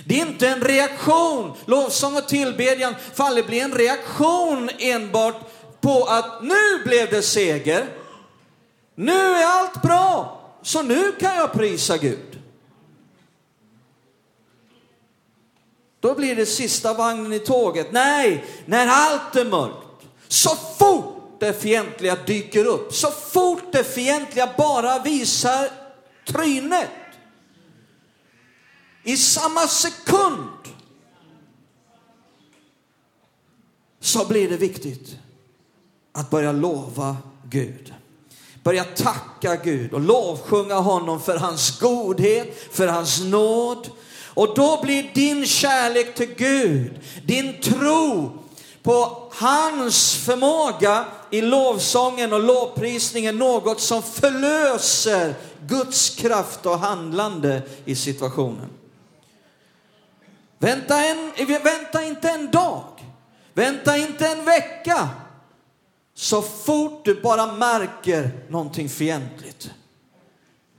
Det 0.06 0.22
är 0.22 0.26
inte 0.26 0.48
en 0.48 0.62
reaktion. 0.62 1.54
Lovsång 1.66 2.18
och 2.18 2.28
tillbedjan 2.28 2.96
får 3.14 3.24
aldrig 3.24 3.46
bli 3.46 3.60
en 3.60 3.74
reaktion 3.74 4.70
enbart 4.80 5.36
på 5.82 6.04
att 6.04 6.44
nu 6.44 6.84
blev 6.86 7.10
det 7.10 7.22
seger. 7.22 7.86
Nu 8.96 9.20
är 9.20 9.46
allt 9.46 9.82
bra, 9.82 10.42
så 10.64 10.82
nu 10.82 11.12
kan 11.12 11.36
jag 11.36 11.54
prisa 11.54 11.98
Gud. 11.98 12.37
Då 16.08 16.16
blir 16.16 16.36
det 16.36 16.46
sista 16.46 16.94
vagnen 16.94 17.34
i 17.34 17.40
tåget. 17.40 17.92
Nej, 17.92 18.46
när 18.66 18.88
allt 18.88 19.36
är 19.36 19.46
mörkt, 19.46 20.08
så 20.28 20.50
fort 20.50 21.40
det 21.40 21.54
fientliga 21.54 22.16
dyker 22.16 22.66
upp, 22.66 22.94
så 22.94 23.12
fort 23.12 23.72
det 23.72 23.84
fientliga 23.84 24.50
bara 24.58 25.00
visar 25.00 25.70
trynet, 26.28 26.90
i 29.04 29.18
samma 29.18 29.68
sekund 29.68 30.50
så 34.00 34.26
blir 34.26 34.50
det 34.50 34.58
viktigt 34.58 35.16
att 36.12 36.30
börja 36.30 36.52
lova 36.52 37.18
Gud. 37.44 37.94
Börja 38.64 38.84
tacka 38.84 39.56
Gud 39.56 39.94
och 39.94 40.02
lovsjunga 40.02 40.76
honom 40.76 41.22
för 41.22 41.38
hans 41.38 41.80
godhet, 41.80 42.68
för 42.72 42.88
hans 42.88 43.24
nåd, 43.24 43.90
och 44.38 44.54
då 44.56 44.82
blir 44.82 45.10
din 45.14 45.46
kärlek 45.46 46.16
till 46.16 46.34
Gud, 46.36 47.00
din 47.26 47.62
tro 47.62 48.32
på 48.84 49.30
hans 49.34 50.16
förmåga 50.16 51.06
i 51.32 51.42
lovsången 51.42 52.34
och 52.34 52.44
lovprisningen 52.44 53.38
något 53.38 53.82
som 53.82 54.04
förlöser 54.04 55.36
Guds 55.68 56.10
kraft 56.10 56.66
och 56.66 56.80
handlande 56.80 57.62
i 57.86 57.96
situationen. 57.96 58.70
Vänta, 60.60 61.06
en, 61.06 61.32
vänta 61.64 62.04
inte 62.04 62.30
en 62.30 62.52
dag, 62.52 62.84
vänta 63.54 63.98
inte 63.98 64.28
en 64.28 64.46
vecka. 64.46 65.10
Så 66.14 66.42
fort 66.42 67.06
du 67.06 67.22
bara 67.22 67.54
märker 67.54 68.32
någonting 68.50 68.90
fientligt, 68.90 69.72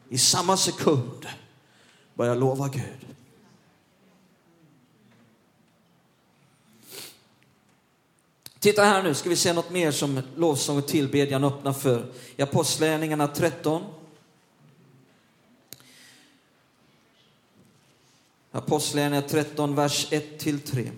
i 0.09 0.19
samma 0.19 0.57
sekund 0.57 1.27
börja 2.15 2.35
lova 2.35 2.69
Gud. 2.69 3.09
Titta 8.69 8.85
här 8.85 9.03
nu, 9.03 9.15
ska 9.15 9.29
vi 9.29 9.37
se 9.37 9.53
något 9.53 9.71
mer 9.71 9.91
som 9.91 10.23
lovsång 10.37 10.79
och 10.79 10.87
tillbedjan 10.87 11.45
öppnar 11.45 11.73
för. 11.73 12.07
I 12.37 12.43
Apostlagärningarna 12.43 13.29
13. 13.29 13.85
Apostlagärningarna 18.53 19.29
13, 19.29 19.75
vers 19.75 20.11
1-3. 20.11 20.91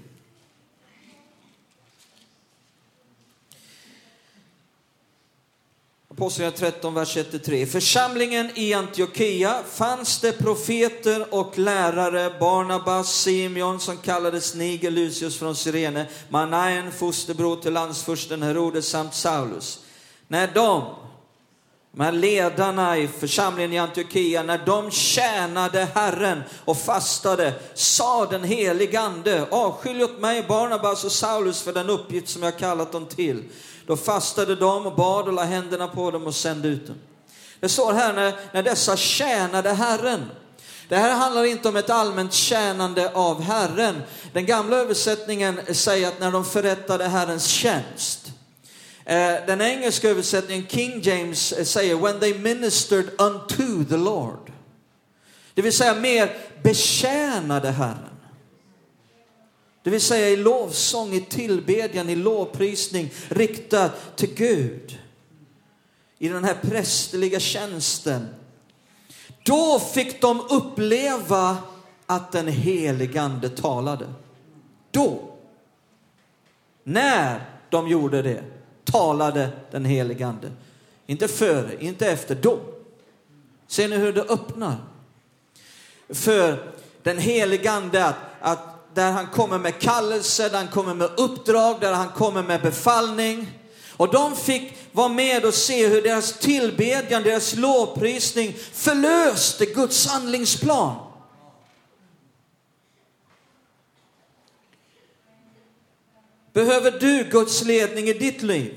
Apostlagärningarna 6.20 6.72
13, 6.72 6.94
vers 6.94 7.16
1-3. 7.16 7.52
I 7.52 7.66
församlingen 7.66 8.50
i 8.54 8.74
Antiochia 8.74 9.54
fanns 9.72 10.20
det 10.20 10.32
profeter 10.32 11.34
och 11.34 11.58
lärare, 11.58 12.32
Barnabas, 12.40 13.14
Simeon 13.14 13.80
som 13.80 13.96
kallades 13.96 14.54
Niger, 14.54 14.90
Lucius 14.90 15.38
från 15.38 15.56
Sirene, 15.56 16.06
Manaen, 16.28 16.92
fosterbror 16.92 17.56
till 17.56 17.72
landsfursten 17.72 18.42
Herodes 18.42 18.88
samt 18.88 19.14
Saulus. 19.14 19.80
När 20.28 20.50
de, 20.54 20.84
de 21.92 22.00
här 22.00 22.12
ledarna 22.12 22.98
i 22.98 23.08
församlingen 23.08 23.72
i 23.72 23.78
Antiochia, 23.78 24.42
när 24.42 24.66
de 24.66 24.90
tjänade 24.90 25.88
Herren 25.94 26.42
och 26.64 26.78
fastade, 26.78 27.54
sa 27.74 28.26
den 28.26 28.44
helige 28.44 29.00
Ande, 29.00 29.46
avskilj 29.50 30.04
åt 30.04 30.20
mig 30.20 30.44
Barnabas 30.48 31.04
och 31.04 31.12
Saulus 31.12 31.62
för 31.62 31.72
den 31.72 31.90
uppgift 31.90 32.28
som 32.28 32.42
jag 32.42 32.58
kallat 32.58 32.92
dem 32.92 33.06
till. 33.06 33.44
Då 33.90 33.96
fastade 33.96 34.54
de 34.54 34.86
och 34.86 34.94
bad 34.94 35.28
och 35.28 35.32
la 35.32 35.44
händerna 35.44 35.88
på 35.88 36.10
dem 36.10 36.26
och 36.26 36.34
sände 36.34 36.68
ut 36.68 36.86
dem. 36.86 36.96
Det 37.60 37.68
står 37.68 37.92
här 37.92 38.12
när, 38.12 38.34
när 38.52 38.62
dessa 38.62 38.96
tjänade 38.96 39.72
Herren. 39.72 40.30
Det 40.88 40.96
här 40.96 41.14
handlar 41.14 41.44
inte 41.44 41.68
om 41.68 41.76
ett 41.76 41.90
allmänt 41.90 42.32
tjänande 42.32 43.10
av 43.14 43.42
Herren. 43.42 44.02
Den 44.32 44.46
gamla 44.46 44.76
översättningen 44.76 45.60
säger 45.72 46.08
att 46.08 46.20
när 46.20 46.30
de 46.30 46.44
förrättade 46.44 47.08
Herrens 47.08 47.46
tjänst. 47.46 48.26
Eh, 49.04 49.34
den 49.46 49.60
engelska 49.60 50.08
översättningen, 50.08 50.66
King 50.68 51.00
James, 51.02 51.52
eh, 51.52 51.64
säger 51.64 51.94
when 51.94 52.20
they 52.20 52.38
ministered 52.38 53.10
unto 53.18 53.84
the 53.84 53.96
Lord. 53.96 54.52
Det 55.54 55.62
vill 55.62 55.76
säga 55.76 55.94
mer 55.94 56.36
betjänade 56.62 57.70
Herren. 57.70 58.09
Det 59.82 59.90
vill 59.90 60.00
säga 60.00 60.28
i 60.28 60.36
lovsång, 60.36 61.12
i 61.12 61.20
tillbedjan, 61.20 62.08
i 62.08 62.16
lovprisning 62.16 63.10
riktad 63.28 63.90
till 64.16 64.34
Gud. 64.34 64.98
I 66.18 66.28
den 66.28 66.44
här 66.44 66.56
prästerliga 66.62 67.40
tjänsten. 67.40 68.28
Då 69.44 69.78
fick 69.78 70.20
de 70.20 70.40
uppleva 70.50 71.56
att 72.06 72.32
den 72.32 72.48
helige 72.48 73.22
Ande 73.22 73.48
talade. 73.48 74.12
Då. 74.90 75.36
När 76.84 77.44
de 77.70 77.88
gjorde 77.88 78.22
det 78.22 78.44
talade 78.84 79.48
den 79.70 79.84
helige 79.84 80.26
Ande. 80.26 80.50
Inte 81.06 81.28
före, 81.28 81.84
inte 81.84 82.10
efter, 82.10 82.34
då. 82.34 82.60
Ser 83.66 83.88
ni 83.88 83.96
hur 83.96 84.12
det 84.12 84.22
öppnar? 84.22 84.76
För 86.08 86.72
den 87.02 87.18
helige 87.18 87.70
Ande 87.70 88.04
att, 88.04 88.16
att 88.40 88.69
där 88.94 89.10
han 89.10 89.26
kommer 89.26 89.58
med 89.58 89.78
kallelse, 89.78 90.48
där 90.48 90.58
han 90.58 90.68
kommer 90.68 90.94
med 90.94 91.10
uppdrag, 91.16 91.80
där 91.80 91.92
han 91.92 92.08
kommer 92.08 92.42
med 92.42 92.62
befallning. 92.62 93.50
Och 93.96 94.12
de 94.12 94.36
fick 94.36 94.74
vara 94.92 95.08
med 95.08 95.44
och 95.44 95.54
se 95.54 95.88
hur 95.88 96.02
deras 96.02 96.38
tillbedjan, 96.38 97.22
deras 97.22 97.56
lovprisning 97.56 98.54
förlöste 98.72 99.66
Guds 99.66 100.06
handlingsplan. 100.06 100.96
Behöver 106.52 106.90
du 106.90 107.24
Guds 107.30 107.64
ledning 107.64 108.08
i 108.08 108.12
ditt 108.12 108.42
liv? 108.42 108.74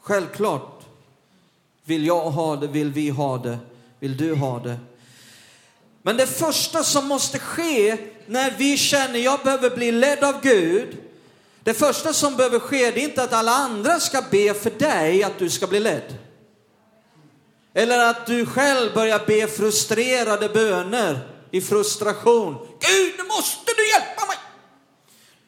Självklart. 0.00 0.82
Vill 1.84 2.06
jag 2.06 2.30
ha 2.30 2.56
det, 2.56 2.66
vill 2.66 2.92
vi 2.92 3.08
ha 3.08 3.38
det, 3.38 3.58
vill 3.98 4.16
du 4.16 4.34
ha 4.34 4.58
det. 4.58 4.78
Men 6.02 6.16
det 6.16 6.26
första 6.26 6.84
som 6.84 7.08
måste 7.08 7.38
ske 7.38 7.96
när 8.26 8.50
vi 8.58 8.76
känner 8.76 9.18
jag 9.18 9.40
behöver 9.40 9.70
bli 9.70 9.92
ledd 9.92 10.24
av 10.24 10.40
Gud, 10.42 10.98
det 11.64 11.74
första 11.74 12.12
som 12.12 12.36
behöver 12.36 12.58
ske 12.58 12.90
det 12.90 13.00
är 13.00 13.04
inte 13.04 13.22
att 13.22 13.32
alla 13.32 13.52
andra 13.52 14.00
ska 14.00 14.22
be 14.30 14.54
för 14.54 14.70
dig 14.70 15.22
att 15.22 15.38
du 15.38 15.50
ska 15.50 15.66
bli 15.66 15.80
ledd. 15.80 16.16
Eller 17.74 17.98
att 17.98 18.26
du 18.26 18.46
själv 18.46 18.94
börjar 18.94 19.26
be 19.26 19.46
frustrerade 19.46 20.48
böner 20.48 21.28
i 21.50 21.60
frustration. 21.60 22.54
Gud, 22.80 23.14
nu 23.18 23.24
måste 23.24 23.72
du 23.76 23.88
hjälpa 23.88 24.26
mig! 24.26 24.36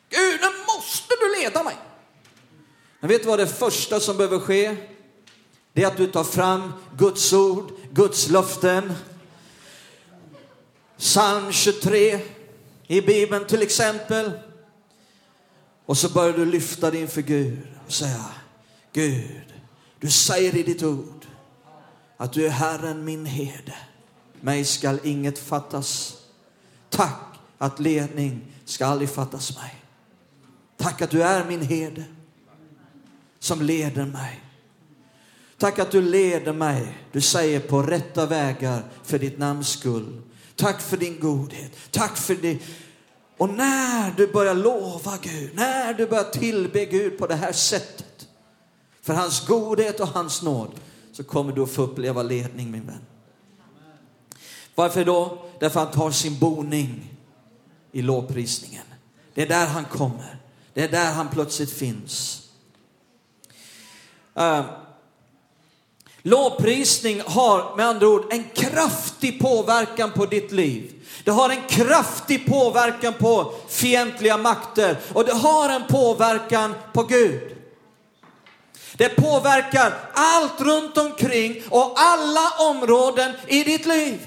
Gud, 0.09 0.41
nu 0.41 0.49
måste 0.77 1.15
du 1.21 1.43
leda 1.43 1.63
mig! 1.63 1.77
Men 3.01 3.09
vet 3.09 3.23
du 3.23 3.29
vad 3.29 3.39
det 3.39 3.47
första 3.47 4.01
som 4.01 4.17
behöver 4.17 4.39
ske? 4.39 4.77
Det 5.73 5.83
är 5.83 5.87
att 5.87 5.97
du 5.97 6.07
tar 6.07 6.25
fram 6.25 6.73
Guds 6.99 7.33
ord, 7.33 7.73
Guds 7.91 8.29
löften. 8.29 8.93
Psalm 11.03 11.53
23 11.53 12.21
i 12.87 13.01
Bibeln 13.01 13.47
till 13.47 13.63
exempel. 13.63 14.33
Och 15.87 15.99
så 15.99 16.09
börjar 16.09 16.33
du 16.33 16.45
lyfta 16.45 16.91
dig 16.91 17.01
inför 17.01 17.23
Gud 17.23 17.59
och 17.87 17.93
säga 17.93 18.25
Gud, 18.93 19.55
du 20.01 20.11
säger 20.11 20.57
i 20.57 20.63
ditt 20.63 20.83
ord 20.83 21.27
att 22.17 22.33
du 22.33 22.47
är 22.47 22.51
Herren 22.51 23.05
min 23.05 23.27
herde. 23.27 23.75
Mig 24.41 24.65
skall 24.65 24.99
inget 25.03 25.39
fattas. 25.39 26.17
Tack 26.91 27.39
att 27.59 27.81
ledning 27.81 28.53
ska 28.65 28.87
aldrig 28.87 29.11
fattas 29.11 29.57
mig. 29.57 29.75
Tack 30.77 31.03
att 31.03 31.11
du 31.11 31.23
är 31.23 31.45
min 31.45 31.63
herde 31.63 32.05
som 33.39 33.63
leder 33.63 34.07
mig. 34.07 34.41
Tack 35.59 35.79
att 35.79 35.91
du 35.91 36.03
leder 36.03 36.53
mig, 36.53 36.99
du 37.13 37.21
säger 37.21 37.61
på 37.61 37.83
rätta 37.83 38.27
vägar 38.27 38.83
för 39.03 39.19
ditt 39.19 39.39
namns 39.39 39.69
skull. 39.69 40.23
Tack 40.63 40.81
för 40.81 40.97
din 40.97 41.21
godhet. 41.21 41.73
Tack 41.91 42.17
för 42.17 42.35
det. 42.35 42.59
Och 43.37 43.49
när 43.49 44.11
du 44.17 44.27
börjar 44.27 44.55
lova 44.55 45.19
Gud, 45.23 45.55
när 45.55 45.95
du 45.95 46.07
börjar 46.07 46.25
tillbe 46.25 46.85
Gud 46.85 47.19
på 47.19 47.27
det 47.27 47.35
här 47.35 47.53
sättet, 47.53 48.29
för 49.01 49.15
hans 49.15 49.47
godhet 49.47 50.01
och 50.01 50.09
hans 50.09 50.43
nåd, 50.43 50.71
så 51.13 51.25
kommer 51.25 51.53
du 51.53 51.63
att 51.63 51.71
få 51.71 51.83
uppleva 51.83 52.23
ledning 52.23 52.71
min 52.71 52.87
vän. 52.87 53.05
Varför 54.75 55.05
då? 55.05 55.45
Därför 55.61 55.81
att 55.81 55.95
han 55.95 55.95
tar 55.95 56.11
sin 56.11 56.39
boning 56.39 57.19
i 57.93 58.03
lovprisningen. 58.03 58.85
Det 59.35 59.43
är 59.43 59.49
där 59.49 59.67
han 59.67 59.85
kommer. 59.85 60.41
Det 60.75 60.83
är 60.83 60.89
där 60.89 61.13
han 61.13 61.29
plötsligt 61.29 61.73
finns. 61.73 62.49
Uh, 64.39 64.65
lovprisning 66.23 67.23
har 67.27 67.77
med 67.77 67.87
andra 67.87 68.09
ord 68.09 68.33
en 68.33 68.45
kraftig 68.55 69.41
påverkan 69.41 70.13
på 70.13 70.27
ditt 70.27 70.53
liv. 70.53 70.93
Det 71.25 71.31
har 71.31 71.51
en 71.51 71.63
kraftig 71.69 72.47
påverkan 72.47 73.15
på 73.15 73.55
fientliga 73.69 74.37
makter 74.37 74.97
och 75.13 75.25
det 75.25 75.35
har 75.35 75.69
en 75.69 75.87
påverkan 75.87 76.75
på 76.93 77.03
Gud. 77.03 77.57
Det 78.95 79.09
påverkar 79.09 79.95
allt 80.13 80.61
runt 80.61 80.99
omkring 80.99 81.63
och 81.69 81.93
alla 81.97 82.51
områden 82.71 83.33
i 83.47 83.65
ditt 83.65 83.87
liv. 83.87 84.19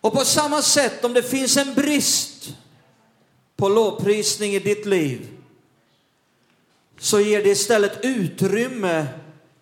Och 0.00 0.12
på 0.12 0.24
samma 0.24 0.62
sätt 0.62 1.04
om 1.04 1.12
det 1.12 1.22
finns 1.22 1.56
en 1.56 1.74
brist 1.74 2.48
på 3.56 3.68
lovprisning 3.68 4.54
i 4.54 4.58
ditt 4.58 4.86
liv 4.86 5.33
så 6.98 7.20
ger 7.20 7.42
det 7.42 7.48
istället 7.48 7.98
utrymme, 8.02 9.06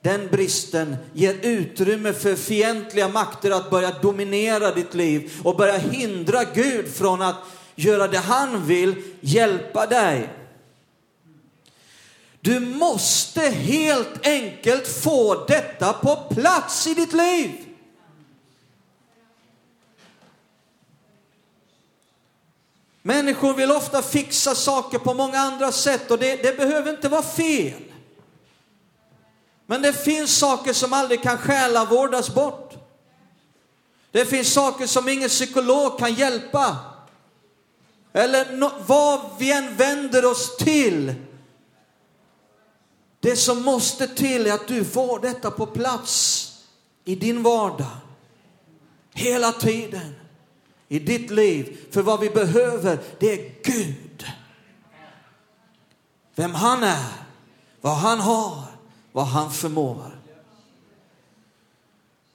den 0.02 0.28
bristen 0.28 0.96
ger 1.12 1.36
utrymme 1.42 2.12
för 2.12 2.34
fientliga 2.34 3.08
makter 3.08 3.50
att 3.50 3.70
börja 3.70 3.90
dominera 3.90 4.74
ditt 4.74 4.94
liv 4.94 5.32
och 5.44 5.56
börja 5.56 5.78
hindra 5.78 6.44
Gud 6.44 6.94
från 6.94 7.22
att 7.22 7.36
göra 7.74 8.08
det 8.08 8.18
han 8.18 8.66
vill, 8.66 8.94
hjälpa 9.20 9.86
dig. 9.86 10.28
Du 12.40 12.60
måste 12.60 13.40
helt 13.40 14.26
enkelt 14.26 14.88
få 14.88 15.44
detta 15.44 15.92
på 15.92 16.16
plats 16.34 16.86
i 16.86 16.94
ditt 16.94 17.12
liv. 17.12 17.50
Människor 23.02 23.54
vill 23.54 23.70
ofta 23.70 24.02
fixa 24.02 24.54
saker 24.54 24.98
på 24.98 25.14
många 25.14 25.38
andra 25.38 25.72
sätt 25.72 26.10
och 26.10 26.18
det, 26.18 26.42
det, 26.42 26.56
behöver 26.56 26.90
inte 26.90 27.08
vara 27.08 27.22
fel. 27.22 27.82
Men 29.66 29.82
det 29.82 29.92
finns 29.92 30.38
saker 30.38 30.72
som 30.72 30.92
aldrig 30.92 31.22
kan 31.22 31.38
själavårdas 31.38 32.34
bort. 32.34 32.74
Det 34.10 34.24
finns 34.24 34.52
saker 34.52 34.86
som 34.86 35.08
ingen 35.08 35.28
psykolog 35.28 35.98
kan 35.98 36.14
hjälpa. 36.14 36.76
Eller 38.12 38.56
no, 38.56 38.70
vad 38.86 39.20
vi 39.38 39.52
än 39.52 39.76
vänder 39.76 40.24
oss 40.24 40.56
till. 40.56 41.14
Det 43.20 43.36
som 43.36 43.62
måste 43.62 44.08
till 44.08 44.46
är 44.46 44.52
att 44.52 44.68
du 44.68 44.84
får 44.84 45.20
detta 45.20 45.50
på 45.50 45.66
plats 45.66 46.48
i 47.04 47.14
din 47.14 47.42
vardag. 47.42 47.96
Hela 49.14 49.52
tiden 49.52 50.14
i 50.92 50.98
ditt 50.98 51.30
liv. 51.30 51.78
För 51.90 52.02
vad 52.02 52.20
vi 52.20 52.30
behöver, 52.30 52.98
det 53.18 53.32
är 53.32 53.54
Gud. 53.62 54.26
vem 56.34 56.54
han 56.54 56.82
är, 56.82 57.12
vad 57.80 57.96
han 57.96 58.20
har, 58.20 58.64
vad 59.12 59.26
han 59.26 59.50
förmår. 59.52 60.20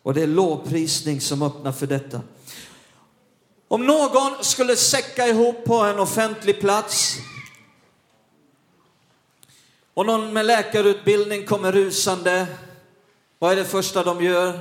Och 0.04 0.14
det 0.14 0.22
är 0.22 0.28
lovprisning 0.28 1.22
som 1.22 1.42
öppnar 1.42 1.72
för 1.72 1.88
detta. 1.88 2.22
Om 3.68 3.86
någon 3.86 4.44
skulle 4.44 4.76
säcka 4.76 5.28
ihop 5.28 5.66
på 5.66 5.76
en 5.76 6.00
offentlig 6.00 6.60
plats 6.60 7.18
och 9.94 10.06
någon 10.06 10.34
med 10.34 10.46
läkarutbildning 10.46 11.46
kommer 11.46 11.72
rusande, 11.72 12.48
vad 13.40 13.52
är 13.52 13.56
det 13.56 13.66
första 13.66 14.04
de 14.04 14.24
gör? 14.24 14.60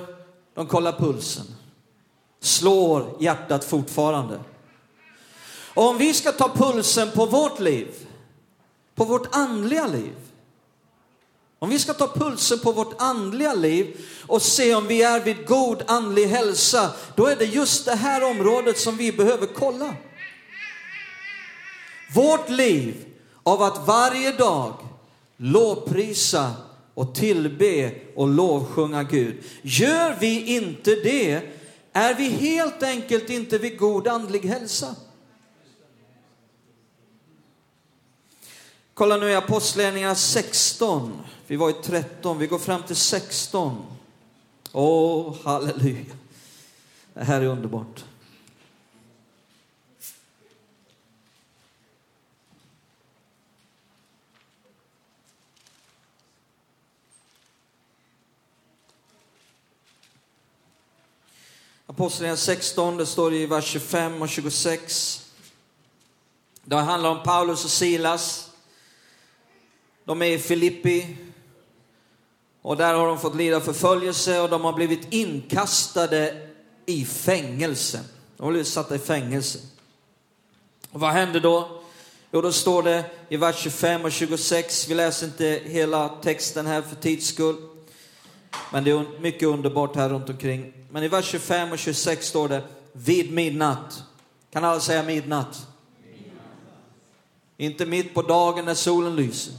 De 0.55 0.67
kollar 0.67 0.93
pulsen. 0.93 1.56
Slår 2.47 3.17
hjärtat 3.21 3.65
fortfarande? 3.65 4.41
Och 5.75 5.89
om 5.89 5.99
vi 5.99 6.15
ska 6.15 6.33
ta 6.33 6.49
pulsen 6.49 7.11
på 7.11 7.27
vårt 7.27 7.61
liv, 7.61 7.89
på 8.95 9.05
vårt 9.05 9.35
andliga 9.37 9.87
liv, 9.87 10.15
om 11.59 11.71
vi 11.71 11.79
ska 11.79 11.95
ta 11.95 12.09
pulsen 12.09 12.59
på 12.59 12.73
vårt 12.73 13.03
andliga 13.03 13.55
liv 13.55 13.97
och 14.27 14.43
se 14.43 14.75
om 14.75 14.87
vi 14.87 15.03
är 15.03 15.21
vid 15.21 15.47
god 15.47 15.83
andlig 15.87 16.27
hälsa, 16.27 16.91
då 17.17 17.27
är 17.27 17.37
det 17.37 17.45
just 17.45 17.85
det 17.85 17.95
här 17.95 18.31
området 18.31 18.79
som 18.79 18.97
vi 18.97 19.13
behöver 19.13 19.47
kolla. 19.47 19.95
Vårt 22.15 22.49
liv 22.49 23.05
av 23.43 23.63
att 23.63 23.87
varje 23.87 24.33
dag 24.33 24.75
lovprisa 25.37 26.53
och 26.95 27.15
tillbe 27.15 27.93
och 28.15 28.29
lovsjunga 28.29 29.03
Gud. 29.03 29.45
Gör 29.63 30.17
vi 30.21 30.55
inte 30.57 30.91
det 30.91 31.56
är 31.97 32.15
vi 32.15 32.29
helt 32.29 32.83
enkelt 32.83 33.31
inte 33.31 33.59
vid 33.59 33.79
god 33.79 34.09
andlig 34.09 34.41
hälsa. 34.41 34.97
Kolla 38.95 39.17
nu 39.17 39.31
i 39.31 39.35
Apostlagärningarna 39.35 40.15
16. 40.15 41.21
Vi 41.47 41.57
var 41.57 41.71
i 41.71 41.73
13, 41.73 42.39
vi 42.39 42.47
går 42.47 42.59
fram 42.59 42.83
till 42.83 42.97
16. 42.97 43.83
Åh, 44.73 45.29
oh, 45.29 45.37
halleluja. 45.45 46.15
Det 47.15 47.25
här 47.25 47.41
är 47.41 47.47
underbart. 47.47 48.05
Apostlagärningarna 61.97 62.37
16, 62.37 62.97
det 62.97 63.07
står 63.07 63.35
i 63.35 63.47
vers 63.47 63.65
25 63.65 64.23
och 64.23 64.29
26. 64.29 65.25
Det 66.65 66.77
handlar 66.77 67.11
om 67.11 67.23
Paulus 67.23 67.65
och 67.65 67.71
Silas. 67.71 68.51
De 70.05 70.23
är 70.23 70.27
i 70.27 70.39
Filippi. 70.39 71.17
Och 72.63 72.77
där 72.77 72.95
har 72.95 73.07
de 73.07 73.19
fått 73.19 73.37
lida 73.37 73.61
förföljelse 73.61 74.41
och 74.41 74.49
de 74.49 74.65
har 74.65 74.73
blivit 74.73 75.13
inkastade 75.13 76.49
i 76.87 77.05
fängelse. 77.05 78.01
De 78.37 78.43
har 78.43 78.51
blivit 78.51 78.69
satta 78.69 78.95
i 78.95 78.99
fängelse. 78.99 79.59
Och 80.91 81.01
vad 81.01 81.11
händer 81.11 81.41
då? 81.41 81.83
Jo, 82.31 82.41
då 82.41 82.53
står 82.53 82.83
det 82.83 83.05
i 83.29 83.37
vers 83.37 83.57
25 83.57 84.05
och 84.05 84.13
26, 84.13 84.89
vi 84.89 84.95
läser 84.95 85.27
inte 85.27 85.61
hela 85.65 86.09
texten 86.09 86.67
här 86.67 86.83
för 86.83 86.97
tids 86.97 87.27
skull. 87.27 87.76
Men 88.73 88.85
det 88.85 88.91
är 88.91 89.21
mycket 89.21 89.49
underbart 89.49 89.97
här 89.97 90.09
runt 90.09 90.29
omkring. 90.29 90.73
Men 90.91 91.03
i 91.03 91.09
vers 91.09 91.25
25 91.25 91.73
och 91.73 91.79
26 91.79 92.27
står 92.27 92.49
det 92.49 92.63
vid 92.93 93.33
midnatt. 93.33 94.03
Kan 94.51 94.65
alla 94.65 94.81
säga 94.81 95.03
midnatt? 95.03 95.67
midnatt. 96.03 96.37
Inte 97.57 97.87
mitt 97.87 98.15
på 98.15 98.23
dagen 98.23 98.65
när 98.65 98.75
solen 98.75 99.17
lyser. 99.17 99.55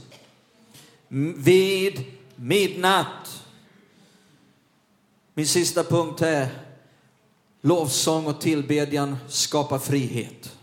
Vid 1.36 2.04
midnatt. 2.36 3.44
Min 5.34 5.46
sista 5.46 5.84
punkt 5.84 6.22
är 6.22 6.48
lovsång 7.60 8.26
och 8.26 8.40
tillbedjan 8.40 9.16
skapar 9.28 9.78
frihet. 9.78 10.56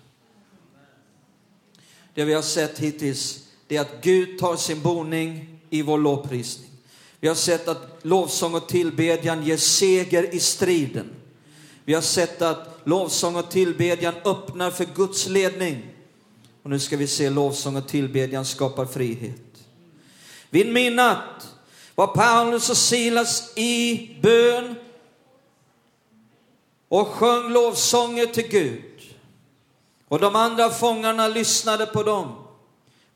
Det 2.13 2.25
vi 2.25 2.33
har 2.33 2.41
sett 2.41 2.79
hittills 2.79 3.45
det 3.67 3.77
är 3.77 3.81
att 3.81 4.01
Gud 4.01 4.39
tar 4.39 4.55
sin 4.55 4.81
boning 4.81 5.59
i 5.69 5.81
vår 5.81 5.97
lovprisning. 5.97 6.69
Vi 7.25 7.29
har 7.29 7.35
sett 7.35 7.67
att 7.67 7.99
lovsång 8.01 8.55
och 8.55 8.67
tillbedjan 8.67 9.43
ger 9.43 9.57
seger 9.57 10.35
i 10.35 10.39
striden. 10.39 11.09
Vi 11.85 11.93
har 11.93 12.01
sett 12.01 12.41
att 12.41 12.79
lovsång 12.83 13.35
och 13.35 13.51
tillbedjan 13.51 14.13
öppnar 14.25 14.71
för 14.71 14.85
Guds 14.95 15.27
ledning. 15.27 15.85
Och 16.63 16.69
nu 16.69 16.79
ska 16.79 16.97
vi 16.97 17.07
se 17.07 17.29
lovsång 17.29 17.75
och 17.75 17.88
tillbedjan 17.88 18.45
skapar 18.45 18.85
frihet. 18.85 19.41
Vid 20.49 20.73
midnatt 20.73 21.53
var 21.95 22.07
Paulus 22.07 22.69
och 22.69 22.77
Silas 22.77 23.57
i 23.57 24.09
bön 24.21 24.75
och 26.89 27.07
sjöng 27.07 27.51
lovsånger 27.51 28.25
till 28.25 28.47
Gud. 28.47 29.01
Och 30.07 30.19
de 30.19 30.35
andra 30.35 30.69
fångarna 30.69 31.27
lyssnade 31.27 31.85
på 31.85 32.03
dem. 32.03 32.44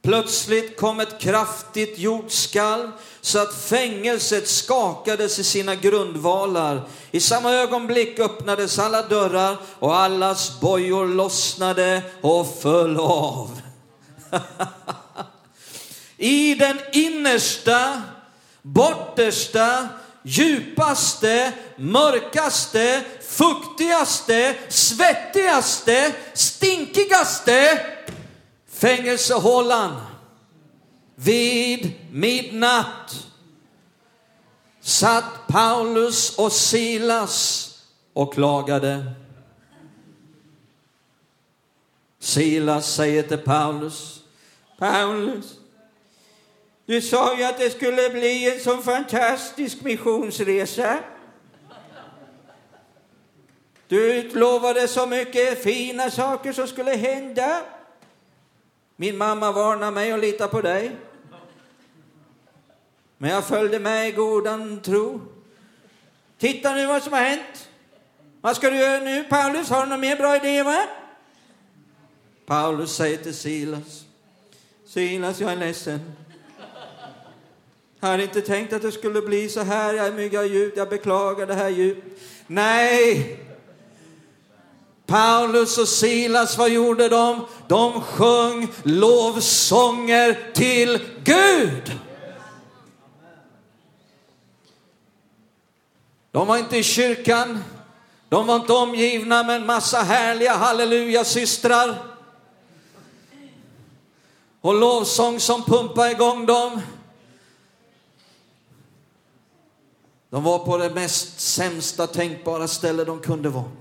Plötsligt 0.09 0.77
kom 0.77 0.99
ett 0.99 1.19
kraftigt 1.19 1.99
jordskalv 1.99 2.91
så 3.21 3.39
att 3.39 3.55
fängelset 3.55 4.47
skakades 4.47 5.39
i 5.39 5.43
sina 5.43 5.75
grundvalar. 5.75 6.81
I 7.11 7.19
samma 7.19 7.53
ögonblick 7.53 8.19
öppnades 8.19 8.79
alla 8.79 9.01
dörrar 9.01 9.57
och 9.79 9.95
allas 9.95 10.59
bojor 10.59 11.07
lossnade 11.07 12.01
och 12.21 12.59
föll 12.61 12.97
av. 12.99 13.61
I 16.17 16.55
den 16.55 16.79
innersta, 16.91 18.01
bortersta, 18.61 19.87
djupaste, 20.23 21.51
mörkaste, 21.77 23.01
fuktigaste, 23.21 24.55
svettigaste, 24.69 26.11
stinkigaste 26.33 27.79
fängelsehålan 28.79 30.01
vid 31.15 31.93
midnatt 32.11 33.27
satt 34.81 35.47
Paulus 35.47 36.37
och 36.37 36.51
Silas 36.51 37.65
och 38.13 38.33
klagade. 38.33 39.11
Silas 42.19 42.93
säger 42.95 43.23
till 43.23 43.37
Paulus, 43.37 44.23
Paulus, 44.77 45.59
du 46.85 47.01
sa 47.01 47.37
ju 47.37 47.43
att 47.43 47.57
det 47.57 47.69
skulle 47.69 48.09
bli 48.09 48.53
en 48.53 48.59
sån 48.59 48.83
fantastisk 48.83 49.81
missionsresa. 49.81 50.99
Du 53.87 54.13
utlovade 54.13 54.87
så 54.87 55.05
mycket 55.05 55.63
fina 55.63 56.11
saker 56.11 56.53
som 56.53 56.67
skulle 56.67 56.91
hända. 56.91 57.61
Min 59.01 59.17
mamma 59.17 59.51
varnade 59.51 59.91
mig 59.91 60.12
att 60.12 60.19
lita 60.19 60.47
på 60.47 60.62
dig. 60.62 60.95
Men 63.17 63.29
jag 63.29 63.47
följde 63.47 63.79
med 63.79 64.09
i 64.09 64.12
godan 64.12 64.81
tro. 64.81 65.21
Titta 66.38 66.75
nu 66.75 66.85
vad 66.85 67.03
som 67.03 67.13
har 67.13 67.19
hänt. 67.19 67.69
Vad 68.41 68.55
ska 68.55 68.69
du 68.69 68.77
göra 68.77 69.03
nu 69.03 69.23
Paulus? 69.23 69.69
Har 69.69 69.83
du 69.83 69.89
någon 69.89 69.99
mer 69.99 70.15
bra 70.15 70.35
idé 70.35 70.63
va? 70.63 70.85
Paulus 72.45 72.95
säger 72.95 73.17
till 73.17 73.35
Silas. 73.35 74.05
Silas, 74.85 75.39
jag 75.39 75.51
är 75.51 75.55
ledsen. 75.55 76.12
Jag 77.99 78.09
hade 78.09 78.23
inte 78.23 78.41
tänkt 78.41 78.73
att 78.73 78.81
det 78.81 78.91
skulle 78.91 79.21
bli 79.21 79.49
så 79.49 79.62
här. 79.62 79.93
Jag 79.93 80.07
är 80.07 80.13
mycket 80.13 80.52
djupt. 80.52 80.77
Jag 80.77 80.89
beklagar 80.89 81.47
det 81.47 81.54
här 81.54 81.69
djupt. 81.69 82.21
Nej, 82.47 83.39
Paulus 85.10 85.77
och 85.77 85.87
Silas, 85.87 86.57
vad 86.57 86.69
gjorde 86.69 87.10
de? 87.10 87.45
De 87.67 88.01
sjöng 88.01 88.67
lovsånger 88.83 90.51
till 90.53 90.99
Gud. 91.23 91.99
De 96.31 96.47
var 96.47 96.57
inte 96.57 96.77
i 96.77 96.83
kyrkan, 96.83 97.63
de 98.29 98.47
var 98.47 98.55
inte 98.55 98.73
omgivna 98.73 99.43
med 99.43 99.55
en 99.55 99.65
massa 99.65 100.01
härliga 100.01 100.53
halleluja-systrar 100.53 101.95
och 104.62 104.73
lovsång 104.73 105.39
som 105.39 105.63
pumpade 105.63 106.12
igång 106.12 106.45
dem. 106.45 106.81
De 110.29 110.43
var 110.43 110.60
på 110.60 110.77
det 110.77 110.89
mest 110.89 111.39
sämsta 111.39 112.07
tänkbara 112.07 112.67
ställe 112.67 113.03
de 113.03 113.19
kunde 113.19 113.49
vara. 113.49 113.79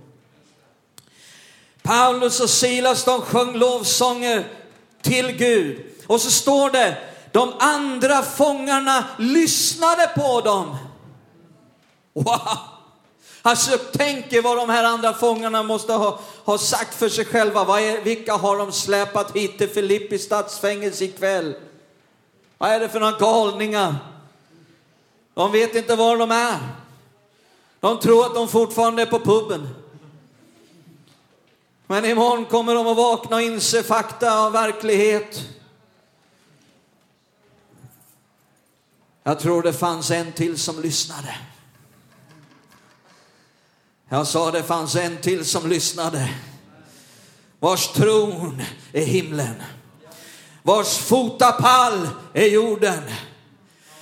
Paulus 1.88 2.40
och 2.40 2.50
Silas 2.50 3.04
de 3.04 3.20
sjöng 3.20 3.54
lovsånger 3.54 4.44
till 5.02 5.32
Gud. 5.32 5.84
Och 6.06 6.20
så 6.20 6.30
står 6.30 6.70
det, 6.70 6.96
de 7.32 7.52
andra 7.58 8.22
fångarna 8.22 9.04
lyssnade 9.18 10.10
på 10.16 10.40
dem. 10.40 10.76
Wow! 12.12 12.58
Alltså 13.42 13.78
tänk 13.92 14.32
er 14.32 14.42
vad 14.42 14.56
de 14.56 14.68
här 14.68 14.84
andra 14.84 15.14
fångarna 15.14 15.62
måste 15.62 15.92
ha, 15.92 16.20
ha 16.44 16.58
sagt 16.58 16.94
för 16.94 17.08
sig 17.08 17.24
själva. 17.24 17.64
Vad 17.64 17.80
är, 17.80 18.00
vilka 18.00 18.32
har 18.32 18.58
de 18.58 18.72
släpat 18.72 19.36
hit 19.36 19.58
till 19.58 19.68
Filippi 19.68 20.18
stadsfängelse 20.18 21.04
ikväll? 21.04 21.54
Vad 22.58 22.70
är 22.70 22.80
det 22.80 22.88
för 22.88 23.00
några 23.00 23.18
galningar? 23.18 23.96
De 25.34 25.52
vet 25.52 25.74
inte 25.74 25.96
var 25.96 26.16
de 26.16 26.30
är. 26.30 26.58
De 27.80 27.98
tror 27.98 28.26
att 28.26 28.34
de 28.34 28.48
fortfarande 28.48 29.02
är 29.02 29.06
på 29.06 29.18
puben. 29.18 29.68
Men 31.90 32.04
imorgon 32.04 32.44
kommer 32.44 32.74
de 32.74 32.86
att 32.86 32.96
vakna 32.96 33.36
och 33.36 33.42
inse 33.42 33.82
fakta 33.82 34.46
och 34.46 34.54
verklighet. 34.54 35.48
Jag 39.22 39.40
tror 39.40 39.62
det 39.62 39.72
fanns 39.72 40.10
en 40.10 40.32
till 40.32 40.58
som 40.58 40.82
lyssnade. 40.82 41.36
Jag 44.08 44.26
sa 44.26 44.50
det 44.50 44.62
fanns 44.62 44.96
en 44.96 45.16
till 45.16 45.44
som 45.44 45.68
lyssnade. 45.68 46.34
Vars 47.58 47.88
tron 47.88 48.62
är 48.92 49.04
himlen. 49.04 49.62
Vars 50.62 50.98
fotapall 50.98 52.08
är 52.32 52.46
jorden. 52.46 53.02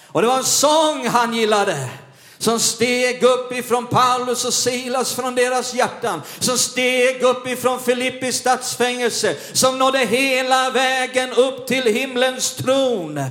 Och 0.07 0.23
det 0.23 0.29
var 0.29 0.39
en 0.39 0.45
sång 0.45 1.09
han 1.09 1.35
gillade 1.35 1.91
som 2.39 2.61
steg 2.61 3.23
upp 3.23 3.53
ifrån 3.53 3.87
Paulus 3.87 4.45
och 4.45 4.55
Silas 4.55 5.15
från 5.15 5.35
deras 5.35 5.75
hjärtan, 5.75 6.23
som 6.39 6.59
steg 6.59 7.23
upp 7.23 7.47
ifrån 7.47 7.81
Filippi 7.81 8.33
stadsfängelse, 8.33 9.37
som 9.53 9.79
nådde 9.79 9.99
hela 9.99 10.71
vägen 10.71 11.33
upp 11.33 11.67
till 11.67 11.85
himlens 11.85 12.55
tron. 12.55 13.25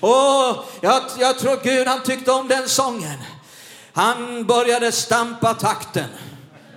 Och 0.00 0.64
jag, 0.80 1.02
jag 1.18 1.38
tror 1.38 1.64
Gud 1.64 1.88
han 1.88 2.02
tyckte 2.02 2.32
om 2.32 2.48
den 2.48 2.68
sången. 2.68 3.18
Han 3.92 4.46
började 4.46 4.92
stampa 4.92 5.54
takten, 5.54 6.08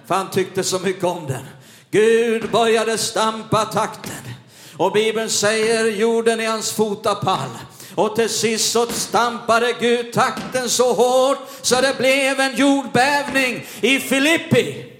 för 0.07 0.15
han 0.15 0.31
tyckte 0.31 0.63
så 0.63 0.79
mycket 0.79 1.03
om 1.03 1.27
den. 1.27 1.45
Gud 1.91 2.51
började 2.51 2.97
stampa 2.97 3.65
takten. 3.65 4.33
Och 4.77 4.91
Bibeln 4.91 5.29
säger 5.29 5.85
jorden 5.85 6.39
är 6.39 6.47
hans 6.47 6.71
fotapall. 6.71 7.49
Och 7.97 8.15
till 8.15 8.29
sist 8.29 8.71
så 8.71 8.87
stampade 8.87 9.73
Gud 9.79 10.13
takten 10.13 10.69
så 10.69 10.93
hårt 10.93 11.37
så 11.61 11.81
det 11.81 11.97
blev 11.97 12.39
en 12.39 12.55
jordbävning 12.55 13.65
i 13.81 13.99
Filippi. 13.99 14.93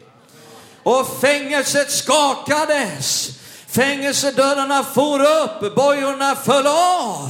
Och 0.84 1.20
fängelset 1.22 1.92
skakades. 1.92 3.30
Fängelsedörrarna 3.68 4.84
for 4.84 5.20
upp, 5.20 5.76
bojorna 5.76 6.36
föll 6.36 6.68
av. 6.68 7.30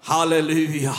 Halleluja. 0.00 0.96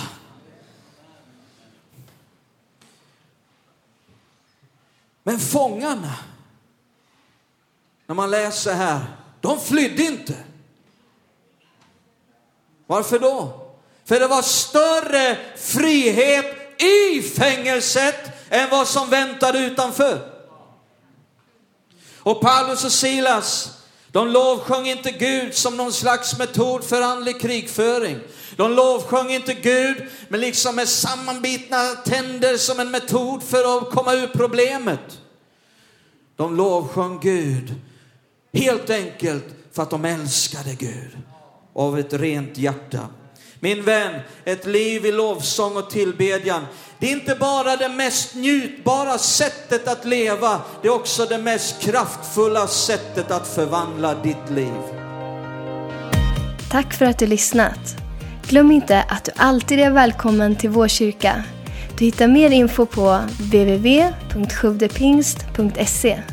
Men 5.24 5.40
fångarna, 5.40 6.14
när 8.08 8.16
man 8.16 8.32
läser 8.32 8.74
här, 8.74 9.06
de 9.42 9.60
flydde 9.60 10.04
inte. 10.04 10.36
Varför 12.88 13.20
då? 13.20 13.60
För 14.06 14.20
det 14.20 14.28
var 14.28 14.42
större 14.42 15.38
frihet 15.58 16.82
i 16.82 17.22
fängelset 17.22 18.16
än 18.50 18.70
vad 18.70 18.88
som 18.88 19.10
väntade 19.10 19.60
utanför. 19.60 20.30
Och 22.20 22.42
Paulus 22.42 22.86
och 22.86 22.92
Silas, 22.92 23.70
de 24.08 24.28
lovsjöng 24.28 24.88
inte 24.88 25.12
Gud 25.12 25.56
som 25.56 25.78
någon 25.78 25.94
slags 25.94 26.38
metod 26.38 26.84
för 26.84 27.02
andlig 27.02 27.42
krigföring. 27.42 28.20
De 28.56 28.72
lovsjöng 28.72 29.30
inte 29.30 29.54
Gud 29.54 30.06
men 30.28 30.40
liksom 30.42 30.76
med 30.76 30.90
sammanbitna 30.90 31.78
tänder 32.06 32.58
som 32.58 32.80
en 32.80 32.92
metod 32.92 33.44
för 33.44 33.78
att 33.78 33.90
komma 33.90 34.14
ur 34.14 34.28
problemet. 34.28 35.20
De 36.36 36.56
lovsjöng 36.56 37.20
Gud 37.20 37.76
helt 38.54 38.90
enkelt 38.90 39.46
för 39.72 39.84
att 39.84 39.90
de 39.90 40.06
älskade 40.06 40.76
Gud 40.76 41.18
av 41.76 42.00
ett 42.00 42.14
rent 42.14 42.58
hjärta. 42.58 43.00
Min 43.60 43.84
vän, 43.84 44.20
ett 44.46 44.66
liv 44.66 45.06
i 45.06 45.12
lovsång 45.12 45.78
och 45.78 45.90
tillbedjan, 45.90 46.66
det 47.00 47.08
är 47.08 47.12
inte 47.12 47.36
bara 47.36 47.76
det 47.76 47.90
mest 47.90 48.36
njutbara 48.36 49.18
sättet 49.18 49.88
att 49.88 50.06
leva, 50.06 50.62
det 50.82 50.88
är 50.88 50.94
också 50.94 51.26
det 51.26 51.38
mest 51.38 51.82
kraftfulla 51.82 52.68
sättet 52.68 53.32
att 53.32 53.48
förvandla 53.48 54.16
ditt 54.16 54.50
liv. 54.50 54.82
Tack 56.72 56.94
för 56.94 57.06
att 57.06 57.20
du 57.20 57.28
lyssnat. 57.28 57.96
Glöm 58.48 58.72
inte 58.72 59.02
att 59.02 59.26
du 59.26 59.32
alltid 59.36 59.80
är 59.80 59.92
välkommen 59.92 60.56
till 60.56 60.70
vår 60.70 60.88
kyrka. 60.88 61.44
Du 61.98 62.06
hittar 62.06 62.28
mer 62.28 62.50
info 62.50 62.86
på 62.86 63.20
www.sjuvdepingst.se 63.40 66.33